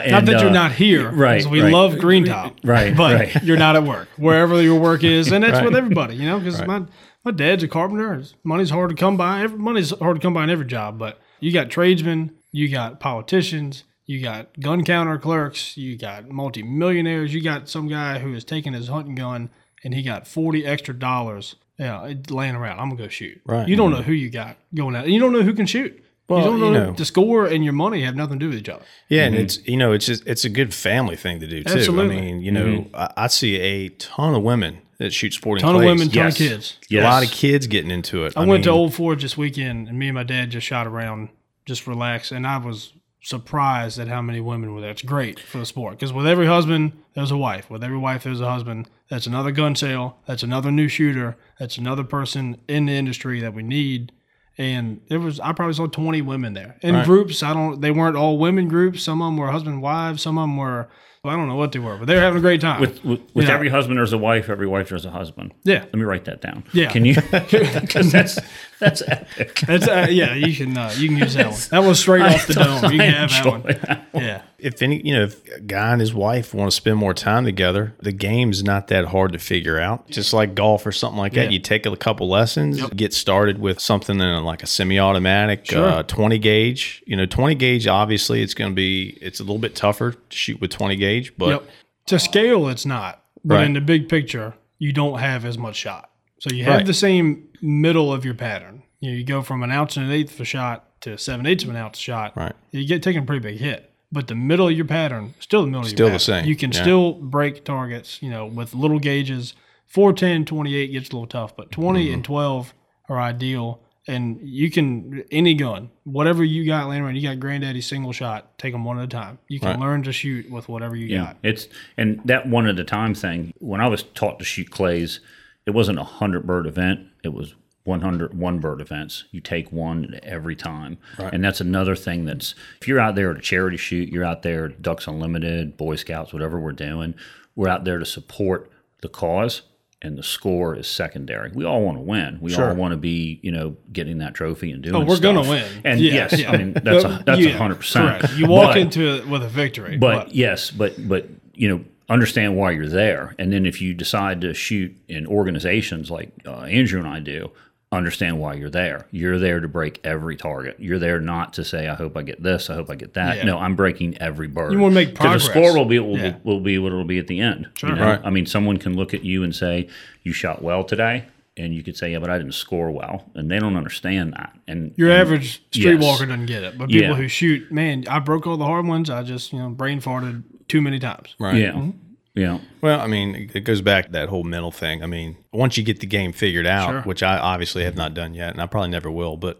and, 0.03 0.11
Not 0.11 0.25
that 0.25 0.39
you're 0.41 0.49
uh, 0.49 0.53
not 0.53 0.71
here, 0.73 1.09
Right. 1.09 1.43
We 1.45 1.61
right. 1.61 1.73
love 1.73 1.97
Green 1.97 2.25
Top, 2.25 2.55
Right, 2.63 2.95
But 2.95 3.15
right. 3.15 3.43
you're 3.43 3.57
not 3.57 3.75
at 3.75 3.83
work, 3.83 4.09
wherever 4.17 4.61
your 4.61 4.79
work 4.79 5.03
is, 5.03 5.31
and 5.31 5.43
that's 5.43 5.63
with 5.65 5.75
everybody, 5.75 6.15
you 6.15 6.27
know. 6.27 6.37
Because 6.39 6.63
my 6.67 6.83
my 7.23 7.31
dad's 7.31 7.63
a 7.63 7.67
carpenter. 7.67 8.21
Money's 8.43 8.69
hard 8.69 8.89
to 8.91 8.95
come 8.95 9.17
by. 9.17 9.41
Every, 9.41 9.57
money's 9.57 9.91
hard 9.97 10.17
to 10.17 10.21
come 10.21 10.33
by 10.33 10.43
in 10.43 10.49
every 10.49 10.65
job, 10.65 10.97
but 10.97 11.19
you 11.39 11.51
got 11.51 11.69
tradesmen, 11.69 12.31
you 12.51 12.69
got 12.69 12.99
politicians, 12.99 13.83
you 14.05 14.21
got 14.21 14.59
gun 14.59 14.83
counter 14.83 15.17
clerks, 15.17 15.77
you 15.77 15.97
got 15.97 16.29
multimillionaires, 16.29 17.33
you 17.33 17.41
got 17.41 17.69
some 17.69 17.87
guy 17.87 18.19
who 18.19 18.33
is 18.33 18.43
taking 18.43 18.73
his 18.73 18.87
hunting 18.87 19.15
gun 19.15 19.49
and 19.83 19.93
he 19.93 20.03
got 20.03 20.27
forty 20.27 20.65
extra 20.65 20.93
dollars. 20.93 21.55
Yeah, 21.77 22.05
it- 22.05 22.29
laying 22.29 22.55
around. 22.55 22.79
I'm 22.79 22.89
gonna 22.89 23.03
go 23.03 23.07
shoot. 23.07 23.41
Right. 23.45 23.67
You 23.67 23.75
don't 23.75 23.91
know 23.91 24.01
who 24.01 24.13
you 24.13 24.29
got 24.29 24.57
going 24.73 24.95
out. 24.95 25.07
You 25.07 25.19
don't 25.19 25.33
know 25.33 25.43
who 25.43 25.53
can 25.53 25.65
shoot. 25.65 26.03
Well, 26.27 26.39
you 26.39 26.45
don't 26.45 26.59
know, 26.59 26.65
you 26.67 26.73
know. 26.73 26.91
the 26.93 27.03
score 27.03 27.45
and 27.45 27.63
your 27.63 27.73
money 27.73 28.03
have 28.03 28.15
nothing 28.15 28.39
to 28.39 28.45
do 28.45 28.49
with 28.49 28.59
each 28.59 28.69
other. 28.69 28.85
Yeah, 29.09 29.23
and 29.23 29.35
mm-hmm. 29.35 29.43
it's 29.43 29.67
you 29.67 29.75
know 29.75 29.91
it's 29.91 30.05
just 30.05 30.25
it's 30.25 30.45
a 30.45 30.49
good 30.49 30.73
family 30.73 31.17
thing 31.17 31.41
to 31.41 31.47
do 31.47 31.63
too. 31.63 31.73
Absolutely. 31.73 32.17
I 32.17 32.21
mean, 32.21 32.41
you 32.41 32.51
know, 32.51 32.65
mm-hmm. 32.65 32.95
I, 32.95 33.11
I 33.17 33.27
see 33.27 33.57
a 33.57 33.89
ton 33.89 34.33
of 34.33 34.41
women 34.41 34.81
that 34.97 35.11
shoot 35.11 35.33
sporting. 35.33 35.61
Ton 35.61 35.75
of 35.75 35.79
clays. 35.79 35.87
women, 35.87 36.09
ton 36.09 36.27
of 36.27 36.35
kids. 36.35 36.77
Yes. 36.89 37.03
A 37.03 37.03
lot 37.03 37.25
of 37.25 37.31
kids 37.31 37.67
getting 37.67 37.91
into 37.91 38.23
it. 38.25 38.37
I, 38.37 38.45
went 38.45 38.63
to 38.63 38.69
Old 38.69 38.93
Forge 38.93 39.23
this 39.23 39.35
weekend, 39.35 39.89
and 39.89 39.99
me 39.99 40.07
and 40.07 40.15
my 40.15 40.23
dad 40.23 40.51
just 40.51 40.65
shot 40.65 40.87
around, 40.87 41.29
just 41.71 41.87
relax, 41.87 42.31
and 42.31 42.45
I 42.45 42.57
was 42.57 42.91
surprised 43.23 43.97
at 43.99 44.07
how 44.07 44.21
many 44.21 44.39
women 44.41 44.73
were 44.73 44.81
there. 44.81 44.89
It's 44.91 45.01
great 45.03 45.39
for 45.39 45.59
the 45.59 45.65
sport 45.65 45.93
because 45.93 46.11
with 46.11 46.27
every 46.27 46.47
husband, 46.47 46.91
there's 47.13 47.31
a 47.31 47.37
wife. 47.37 47.69
With 47.69 47.83
every 47.83 47.97
wife, 47.97 48.23
there's 48.23 48.41
a 48.41 48.49
husband. 48.49 48.89
That's 49.09 49.27
another 49.27 49.51
gun 49.51 49.75
sale. 49.75 50.17
That's 50.25 50.43
another 50.43 50.71
new 50.71 50.87
shooter. 50.87 51.37
That's 51.59 51.77
another 51.77 52.03
person 52.03 52.57
in 52.67 52.87
the 52.87 52.93
industry 52.93 53.39
that 53.41 53.53
we 53.53 53.63
need. 53.63 54.11
and 54.57 54.99
it 55.09 55.17
was 55.17 55.39
I 55.39 55.53
probably 55.53 55.73
saw 55.75 55.87
twenty 55.87 56.21
women 56.21 56.53
there 56.53 56.75
in 56.81 56.93
Right. 56.95 57.05
groups. 57.05 57.41
I 57.41 57.53
don't. 57.53 57.79
They 57.79 57.89
weren't 57.91 58.17
all 58.17 58.37
women 58.37 58.67
groups. 58.67 59.01
Some 59.01 59.21
of 59.21 59.27
them 59.27 59.37
were 59.37 59.49
husband 59.49 59.81
wives. 59.81 60.21
Some 60.21 60.37
of 60.37 60.43
them 60.43 60.57
were. 60.57 60.89
I 61.23 61.35
don't 61.35 61.47
know 61.47 61.55
what 61.55 61.71
they 61.71 61.77
were, 61.77 61.97
but 61.97 62.07
they 62.07 62.15
were 62.15 62.21
having 62.21 62.39
a 62.39 62.41
great 62.41 62.61
time. 62.61 62.81
With 62.81 63.05
with, 63.05 63.19
with 63.35 63.47
Yeah. 63.47 63.53
every 63.53 63.69
husband 63.69 63.99
there's 63.99 64.11
a 64.11 64.17
wife, 64.17 64.49
every 64.49 64.65
wife 64.65 64.89
there's 64.89 65.05
a 65.05 65.11
husband. 65.11 65.53
Yeah. 65.63 65.81
Let 65.83 65.93
me 65.93 66.01
write 66.01 66.25
that 66.25 66.41
down. 66.41 66.63
Yeah. 66.73 66.89
Can 66.89 67.05
you? 67.05 67.13
Because 67.31 68.11
that's 68.11 68.39
that's 68.79 69.03
epic. 69.07 69.59
That's, 69.67 69.87
uh, 69.87 70.07
yeah, 70.09 70.33
you 70.33 70.55
can 70.55 70.75
uh, 70.75 70.91
you 70.97 71.09
can 71.09 71.17
use 71.19 71.35
that 71.35 71.51
one. 71.51 71.59
That 71.69 71.87
was 71.87 71.99
straight 71.99 72.21
off 72.23 72.47
the 72.47 72.55
dome. 72.55 72.91
You 72.91 72.97
can 72.97 73.13
have 73.13 73.29
that 73.29 73.45
one. 73.45 73.61
Enjoy 73.61 73.73
that. 73.85 74.07
Yeah. 74.15 74.41
if 74.57 74.81
any, 74.81 75.05
you 75.05 75.13
know, 75.13 75.23
if 75.25 75.47
a 75.55 75.59
guy 75.59 75.91
and 75.91 76.01
his 76.01 76.11
wife 76.13 76.55
want 76.55 76.71
to 76.71 76.75
spend 76.75 76.97
more 76.97 77.13
time 77.13 77.45
together, 77.45 77.93
the 77.99 78.11
game's 78.11 78.63
not 78.63 78.87
that 78.87 79.05
hard 79.05 79.33
to 79.33 79.39
figure 79.39 79.79
out. 79.79 80.09
Just 80.09 80.33
like 80.33 80.55
golf 80.55 80.85
or 80.87 80.91
something 80.91 81.19
like 81.19 81.33
Yeah. 81.35 81.43
that, 81.43 81.51
you 81.51 81.59
take 81.59 81.85
a 81.85 81.95
couple 81.95 82.29
lessons, 82.29 82.81
get 82.95 83.13
started 83.13 83.59
with 83.59 83.79
something 83.79 84.19
in 84.19 84.43
like 84.43 84.63
a 84.63 84.67
semi-automatic 84.67 85.65
Sure. 85.67 85.87
uh, 85.87 86.03
20 86.03 86.39
gauge. 86.39 87.03
You 87.05 87.15
know, 87.15 87.27
20 87.27 87.53
gauge. 87.55 87.85
Obviously, 87.87 88.41
it's 88.41 88.55
going 88.55 88.71
to 88.71 88.75
be 88.75 89.17
it's 89.21 89.39
a 89.39 89.43
little 89.43 89.59
bit 89.59 89.75
tougher 89.75 90.13
to 90.13 90.35
shoot 90.37 90.59
with 90.59 90.71
20 90.71 90.95
gauge, 90.95 91.10
but 91.37 91.49
Yep. 91.49 91.63
To 92.07 92.19
scale, 92.19 92.67
it's 92.67 92.85
not. 92.85 93.23
But 93.43 93.55
Right. 93.55 93.65
in 93.65 93.73
the 93.73 93.81
big 93.81 94.07
picture, 94.09 94.55
you 94.79 94.91
don't 94.91 95.19
have 95.19 95.45
as 95.45 95.57
much 95.57 95.75
shot. 95.75 96.09
So 96.39 96.49
you 96.53 96.63
have 96.65 96.75
Right. 96.77 96.85
the 96.85 96.93
same 96.93 97.43
middle 97.61 98.11
of 98.11 98.25
your 98.25 98.33
pattern. 98.33 98.83
You, 98.99 99.11
know, 99.11 99.17
you 99.17 99.23
go 99.23 99.41
from 99.41 99.63
an 99.63 99.71
ounce 99.71 99.97
and 99.97 100.05
an 100.07 100.11
eighth 100.11 100.33
of 100.35 100.41
a 100.41 100.45
shot 100.45 100.85
to 101.01 101.17
seven 101.17 101.45
eighths 101.45 101.63
of 101.63 101.69
an 101.69 101.75
ounce 101.75 101.97
shot. 101.97 102.35
Right. 102.35 102.53
You 102.71 102.85
get 102.87 103.01
taking 103.03 103.23
a 103.23 103.25
pretty 103.25 103.41
big 103.41 103.59
hit. 103.59 103.87
But 104.11 104.27
the 104.27 104.35
middle 104.35 104.67
of 104.67 104.73
your 104.75 104.85
pattern, 104.85 105.33
still 105.39 105.61
the 105.61 105.67
middle 105.67 105.83
Still 105.85 105.91
of 105.91 105.97
the 105.97 106.03
your 106.13 106.19
pattern. 106.19 106.43
same, 106.43 106.49
You 106.49 106.55
can 106.55 106.71
yeah. 106.71 106.81
still 106.81 107.13
break 107.13 107.63
targets, 107.63 108.21
you 108.21 108.29
know, 108.29 108.45
with 108.45 108.73
little 108.75 108.99
gauges. 108.99 109.53
410, 109.87 110.45
28 110.45 110.91
gets 110.91 111.09
a 111.09 111.13
little 111.13 111.27
tough, 111.27 111.55
but 111.55 111.71
20 111.71 112.05
Mm-hmm. 112.05 112.13
and 112.15 112.23
12 112.23 112.73
are 113.09 113.19
ideal. 113.19 113.79
And 114.07 114.39
you 114.41 114.71
can, 114.71 115.23
any 115.31 115.53
gun, 115.53 115.91
whatever 116.05 116.43
you 116.43 116.65
got 116.65 116.87
laying 116.89 117.03
around, 117.03 117.15
you 117.17 117.21
got 117.21 117.39
granddaddy 117.39 117.81
single 117.81 118.11
shot, 118.11 118.57
take 118.57 118.73
them 118.73 118.83
one 118.83 118.97
at 118.97 119.03
a 119.03 119.07
time. 119.07 119.37
You 119.47 119.59
can 119.59 119.69
Right. 119.69 119.79
learn 119.79 120.01
to 120.03 120.11
shoot 120.11 120.49
with 120.49 120.67
whatever 120.67 120.95
you 120.95 121.05
Yeah, 121.05 121.25
got. 121.25 121.37
it's 121.43 121.67
and 121.97 122.19
that 122.25 122.47
one 122.49 122.65
at 122.67 122.79
a 122.79 122.83
time 122.83 123.13
thing. 123.13 123.53
When 123.59 123.79
I 123.79 123.87
was 123.87 124.01
taught 124.01 124.39
to 124.39 124.45
shoot 124.45 124.71
clays, 124.71 125.19
it 125.67 125.71
wasn't 125.71 125.99
a 125.99 126.03
hundred 126.03 126.47
bird 126.47 126.65
event. 126.65 127.01
It 127.23 127.33
was 127.33 127.53
100 127.83 128.33
one 128.33 128.59
bird 128.59 128.81
events. 128.81 129.25
You 129.31 129.39
take 129.39 129.71
one 129.71 130.19
every 130.23 130.55
time, 130.55 130.97
right. 131.19 131.31
and 131.33 131.43
that's 131.43 131.61
another 131.61 131.95
thing. 131.95 132.25
That's 132.25 132.55
if 132.81 132.87
you're 132.87 132.99
out 132.99 133.13
there 133.15 133.31
at 133.31 133.37
a 133.37 133.41
charity 133.41 133.77
shoot, 133.77 134.09
you're 134.09 134.23
out 134.25 134.41
there 134.41 134.67
Ducks 134.67 135.05
Unlimited, 135.07 135.77
Boy 135.77 135.95
Scouts, 135.95 136.33
whatever 136.33 136.59
we're 136.59 136.71
doing. 136.73 137.13
We're 137.55 137.69
out 137.69 137.83
there 137.85 137.99
to 137.99 138.05
support 138.05 138.71
the 139.01 139.09
cause, 139.09 139.61
and 140.03 140.17
the 140.17 140.23
score 140.23 140.75
is 140.75 140.87
secondary. 140.87 141.51
We 141.53 141.63
all 141.65 141.81
want 141.81 141.97
to 141.97 142.01
win. 142.01 142.39
We 142.41 142.55
all 142.55 142.73
want 142.75 142.91
to 142.93 142.97
be, 142.97 143.39
you 143.43 143.51
know, 143.51 143.75
getting 143.93 144.17
that 144.19 144.33
trophy 144.33 144.71
and 144.71 144.81
doing. 144.81 144.95
Oh, 144.95 145.05
we're 145.05 145.19
gonna 145.19 145.41
win. 145.41 145.65
And 145.83 145.99
Yeah, 145.99 146.13
yes, 146.13 146.39
yeah. 146.39 146.51
I 146.51 146.57
mean 146.57 146.73
that's 146.73 147.03
a, 147.03 147.23
that's 147.25 147.39
Yeah, 147.39 147.51
hundred 147.51 147.75
percent. 147.75 148.21
correct. 148.21 148.35
You 148.37 148.47
walk 148.47 148.71
But- 148.73 148.77
into 148.77 149.15
it 149.15 149.27
with 149.27 149.43
a 149.43 149.47
victory. 149.49 149.97
but 149.97 150.33
yes, 150.33 150.71
but 150.71 151.07
but 151.07 151.27
you 151.53 151.69
know, 151.69 151.83
understand 152.09 152.57
why 152.57 152.71
you're 152.71 152.89
there, 152.89 153.35
and 153.37 153.53
then 153.53 153.65
if 153.65 153.81
you 153.81 153.93
decide 153.93 154.41
to 154.41 154.53
shoot 154.53 154.95
in 155.07 155.27
organizations 155.27 156.09
like 156.09 156.31
uh, 156.47 156.61
Andrew 156.61 156.99
and 156.99 157.07
I 157.07 157.19
do, 157.19 157.51
understand 157.97 158.39
why 158.39 158.53
you're 158.53 158.69
there. 158.69 159.05
You're 159.11 159.37
there 159.37 159.59
to 159.59 159.67
break 159.67 159.99
every 160.03 160.37
target. 160.37 160.77
You're 160.79 160.99
there 160.99 161.19
not 161.19 161.53
to 161.53 161.65
say, 161.65 161.87
"I 161.89 161.95
hope 161.95 162.15
I 162.15 162.23
get 162.23 162.41
this. 162.41 162.69
I 162.69 162.75
hope 162.75 162.89
I 162.89 162.95
get 162.95 163.13
that." 163.15 163.37
Yeah. 163.37 163.43
No, 163.43 163.57
I'm 163.57 163.75
breaking 163.75 164.17
every 164.19 164.47
bird. 164.47 164.71
You 164.71 164.79
wanna 164.79 164.95
make 164.95 165.15
progress. 165.15 165.43
the 165.45 165.49
score 165.51 165.77
will 165.77 165.85
be 165.85 165.99
will, 165.99 166.17
Yeah. 166.17 166.31
be 166.31 166.37
will 166.43 166.59
be 166.61 166.77
what 166.77 166.93
it'll 166.93 167.03
be 167.03 167.19
at 167.19 167.27
the 167.27 167.39
end. 167.41 167.67
Sure. 167.75 167.89
You 167.89 167.95
know? 167.95 168.05
Right. 168.05 168.21
I 168.23 168.29
mean, 168.29 168.45
someone 168.45 168.77
can 168.77 168.95
look 168.95 169.13
at 169.13 169.25
you 169.25 169.43
and 169.43 169.53
say, 169.53 169.87
"You 170.23 170.31
shot 170.31 170.61
well 170.61 170.83
today." 170.85 171.25
And 171.57 171.75
you 171.75 171.83
could 171.83 171.97
say, 171.97 172.13
"Yeah, 172.13 172.19
but 172.19 172.29
I 172.29 172.37
didn't 172.37 172.53
score 172.53 172.91
well," 172.91 173.29
and 173.35 173.51
they 173.51 173.59
don't 173.59 173.75
understand 173.75 174.31
that. 174.33 174.53
And 174.69 174.93
Your 174.95 175.09
and- 175.11 175.19
average 175.19 175.61
streetwalker 175.71 176.01
yes. 176.01 176.19
doesn't 176.21 176.45
get 176.45 176.63
it, 176.63 176.77
but 176.77 176.89
people 176.89 177.09
Yeah. 177.09 177.13
who 177.15 177.27
shoot, 177.27 177.69
man, 177.73 178.05
I 178.09 178.19
broke 178.19 178.47
all 178.47 178.55
the 178.55 178.63
hard 178.65 178.87
ones. 178.87 179.09
I 179.09 179.21
just 179.23 179.51
you 179.51 179.59
know 179.59 179.69
brain 179.69 179.99
farted 179.99 180.43
too 180.69 180.79
many 180.81 180.97
times. 180.97 181.35
right. 181.39 181.57
yeah, 181.57 181.71
mm-hmm. 181.71 181.89
Yeah. 182.35 182.59
Well, 182.81 182.99
I 182.99 183.07
mean, 183.07 183.49
it 183.53 183.61
goes 183.65 183.81
back 183.81 184.05
to 184.05 184.11
that 184.13 184.29
whole 184.29 184.43
mental 184.43 184.71
thing. 184.71 185.03
I 185.03 185.05
mean, 185.07 185.37
once 185.51 185.77
you 185.77 185.83
get 185.83 185.99
the 185.99 186.07
game 186.07 186.31
figured 186.31 186.65
out, 186.67 186.89
Sure. 186.89 187.01
which 187.01 187.23
I 187.23 187.37
obviously 187.37 187.83
have 187.83 187.95
not 187.95 188.13
done 188.13 188.33
yet, 188.33 188.51
and 188.53 188.61
I 188.61 188.65
probably 188.67 188.89
never 188.89 189.11
will, 189.11 189.37
but 189.37 189.59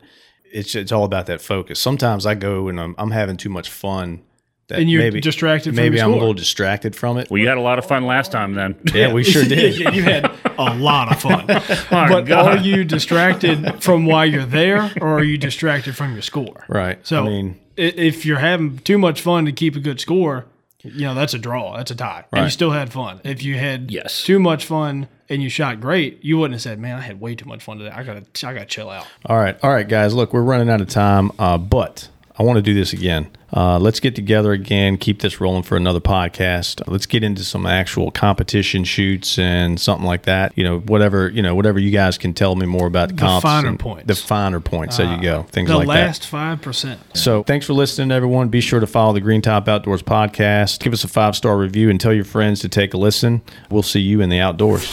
it's 0.53 0.75
it's 0.75 0.91
all 0.91 1.03
about 1.03 1.25
that 1.27 1.41
focus. 1.41 1.79
Sometimes 1.79 2.25
I 2.25 2.35
go 2.35 2.67
and 2.67 2.79
I'm, 2.79 2.95
I'm 2.97 3.11
having 3.11 3.37
too 3.37 3.49
much 3.49 3.69
fun, 3.69 4.21
that 4.67 4.79
And 4.79 4.89
you're 4.89 5.01
maybe, 5.01 5.19
distracted 5.19 5.75
Maybe 5.75 5.97
your 5.97 6.05
I'm 6.05 6.11
a 6.13 6.15
little 6.15 6.33
distracted 6.33 6.95
from 6.95 7.17
it. 7.17 7.29
Well, 7.29 7.39
you 7.41 7.47
had 7.47 7.57
a 7.57 7.61
lot 7.61 7.77
of 7.77 7.85
fun 7.85 8.05
last 8.05 8.31
time, 8.31 8.53
then. 8.53 8.75
yeah, 8.93 9.11
we 9.13 9.23
sure 9.23 9.43
did. 9.45 9.77
Yeah, 9.77 9.91
you 9.91 10.03
had 10.03 10.25
a 10.57 10.73
lot 10.75 11.11
of 11.11 11.21
fun. 11.21 11.45
My 11.91 12.07
but 12.09 12.21
God. 12.25 12.47
are 12.47 12.57
you 12.63 12.83
distracted 12.85 13.81
from 13.83 14.05
why 14.05 14.25
you're 14.25 14.45
there, 14.45 14.91
or 15.01 15.19
are 15.19 15.23
you 15.23 15.37
distracted 15.37 15.95
from 15.95 16.13
your 16.13 16.21
score? 16.21 16.63
Right. 16.69 17.05
So 17.05 17.23
I 17.25 17.29
mean, 17.29 17.59
if 17.77 18.25
you're 18.25 18.39
having 18.39 18.79
too 18.79 18.97
much 18.97 19.21
fun 19.21 19.45
to 19.45 19.51
keep 19.51 19.75
a 19.75 19.79
good 19.79 19.99
score, 19.99 20.45
you 20.83 21.01
know 21.05 21.13
that's 21.13 21.33
a 21.33 21.37
draw. 21.39 21.77
That's 21.77 21.91
a 21.91 21.95
tie, 21.95 22.25
and 22.31 22.45
you 22.45 22.49
still 22.49 22.71
had 22.71 22.91
fun. 22.91 23.21
If 23.23 23.43
you 23.43 23.57
had 23.57 23.91
Yes. 23.91 24.23
too 24.23 24.39
much 24.39 24.65
fun 24.65 25.07
and 25.29 25.41
you 25.43 25.49
shot 25.49 25.79
great, 25.81 26.23
you 26.23 26.37
wouldn't 26.37 26.55
have 26.55 26.61
said, 26.61 26.79
"Man, 26.79 26.97
I 26.97 27.01
had 27.01 27.19
way 27.21 27.35
too 27.35 27.45
much 27.47 27.63
fun 27.63 27.77
today. 27.77 27.91
I 27.91 28.03
gotta, 28.03 28.23
I 28.45 28.53
gotta 28.53 28.65
chill 28.65 28.89
out." 28.89 29.05
all 29.25 29.37
right, 29.37 29.57
all 29.63 29.69
right, 29.71 29.87
guys. 29.87 30.13
Look, 30.13 30.33
we're 30.33 30.41
running 30.41 30.69
out 30.69 30.81
of 30.81 30.87
time, 30.89 31.31
uh, 31.39 31.57
but 31.57 32.09
I 32.37 32.43
want 32.43 32.57
to 32.57 32.61
do 32.61 32.73
this 32.73 32.93
again. 32.93 33.29
Uh, 33.53 33.77
let's 33.77 33.99
get 33.99 34.15
together 34.15 34.53
again. 34.53 34.97
Keep 34.97 35.21
this 35.21 35.41
rolling 35.41 35.63
for 35.63 35.75
another 35.75 35.99
podcast. 35.99 36.81
Let's 36.87 37.05
get 37.05 37.23
into 37.23 37.43
some 37.43 37.65
actual 37.65 38.09
competition 38.09 38.85
shoots 38.85 39.37
and 39.37 39.77
something 39.79 40.05
like 40.07 40.23
that. 40.23 40.57
You 40.57 40.63
know, 40.63 40.79
whatever 40.79 41.27
you 41.29 41.41
know, 41.41 41.53
whatever 41.55 41.77
you 41.77 41.91
guys 41.91 42.17
can 42.17 42.33
tell 42.33 42.55
me 42.55 42.65
more 42.65 42.87
about 42.87 43.09
the, 43.09 43.15
comps 43.15 43.43
finer 43.43 43.75
points. 43.75 44.07
The 44.07 44.15
finer 44.15 44.61
points. 44.61 44.97
there 44.97 45.13
you 45.13 45.21
go. 45.21 45.43
Things 45.43 45.69
The 45.69 45.77
like 45.77 45.87
that. 45.87 45.93
last 45.93 46.25
five 46.27 46.61
percent. 46.61 47.01
So 47.13 47.43
thanks 47.43 47.65
for 47.65 47.73
listening, 47.73 48.11
everyone. 48.11 48.47
Be 48.47 48.61
sure 48.61 48.79
to 48.79 48.87
follow 48.87 49.11
the 49.13 49.21
Green 49.21 49.41
Top 49.41 49.67
Outdoors 49.67 50.01
podcast. 50.01 50.79
Give 50.79 50.93
us 50.93 51.03
a 51.03 51.09
five 51.09 51.35
star 51.35 51.57
review 51.57 51.89
and 51.89 51.99
tell 51.99 52.13
your 52.13 52.25
friends 52.25 52.61
to 52.61 52.69
take 52.69 52.93
a 52.93 52.97
listen. 52.97 53.41
We'll 53.69 53.83
see 53.83 53.99
you 53.99 54.21
in 54.21 54.29
the 54.29 54.39
outdoors. 54.39 54.85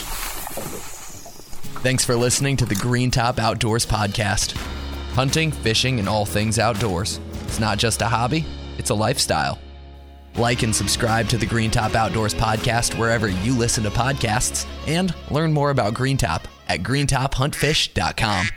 Thanks 1.81 2.03
for 2.03 2.15
listening 2.17 2.57
to 2.57 2.65
the 2.65 2.75
Green 2.75 3.09
Top 3.09 3.39
Outdoors 3.39 3.85
podcast. 3.85 4.51
Hunting, 5.13 5.51
fishing, 5.51 5.97
and 5.99 6.09
all 6.09 6.25
things 6.25 6.59
outdoors. 6.59 7.21
It's 7.49 7.59
not 7.59 7.79
just 7.79 8.03
a 8.03 8.05
hobby, 8.05 8.45
it's 8.77 8.91
a 8.91 8.93
lifestyle. 8.93 9.57
Like 10.35 10.61
and 10.61 10.73
subscribe 10.73 11.27
to 11.29 11.37
the 11.39 11.47
Green 11.47 11.71
Top 11.71 11.95
Outdoors 11.95 12.35
podcast 12.35 12.95
wherever 12.95 13.27
you 13.27 13.57
listen 13.57 13.83
to 13.85 13.89
podcasts 13.89 14.67
and 14.85 15.15
learn 15.31 15.51
more 15.51 15.71
about 15.71 15.95
Green 15.95 16.15
Top 16.15 16.47
at 16.67 16.81
greentophuntfish.com. 16.81 18.49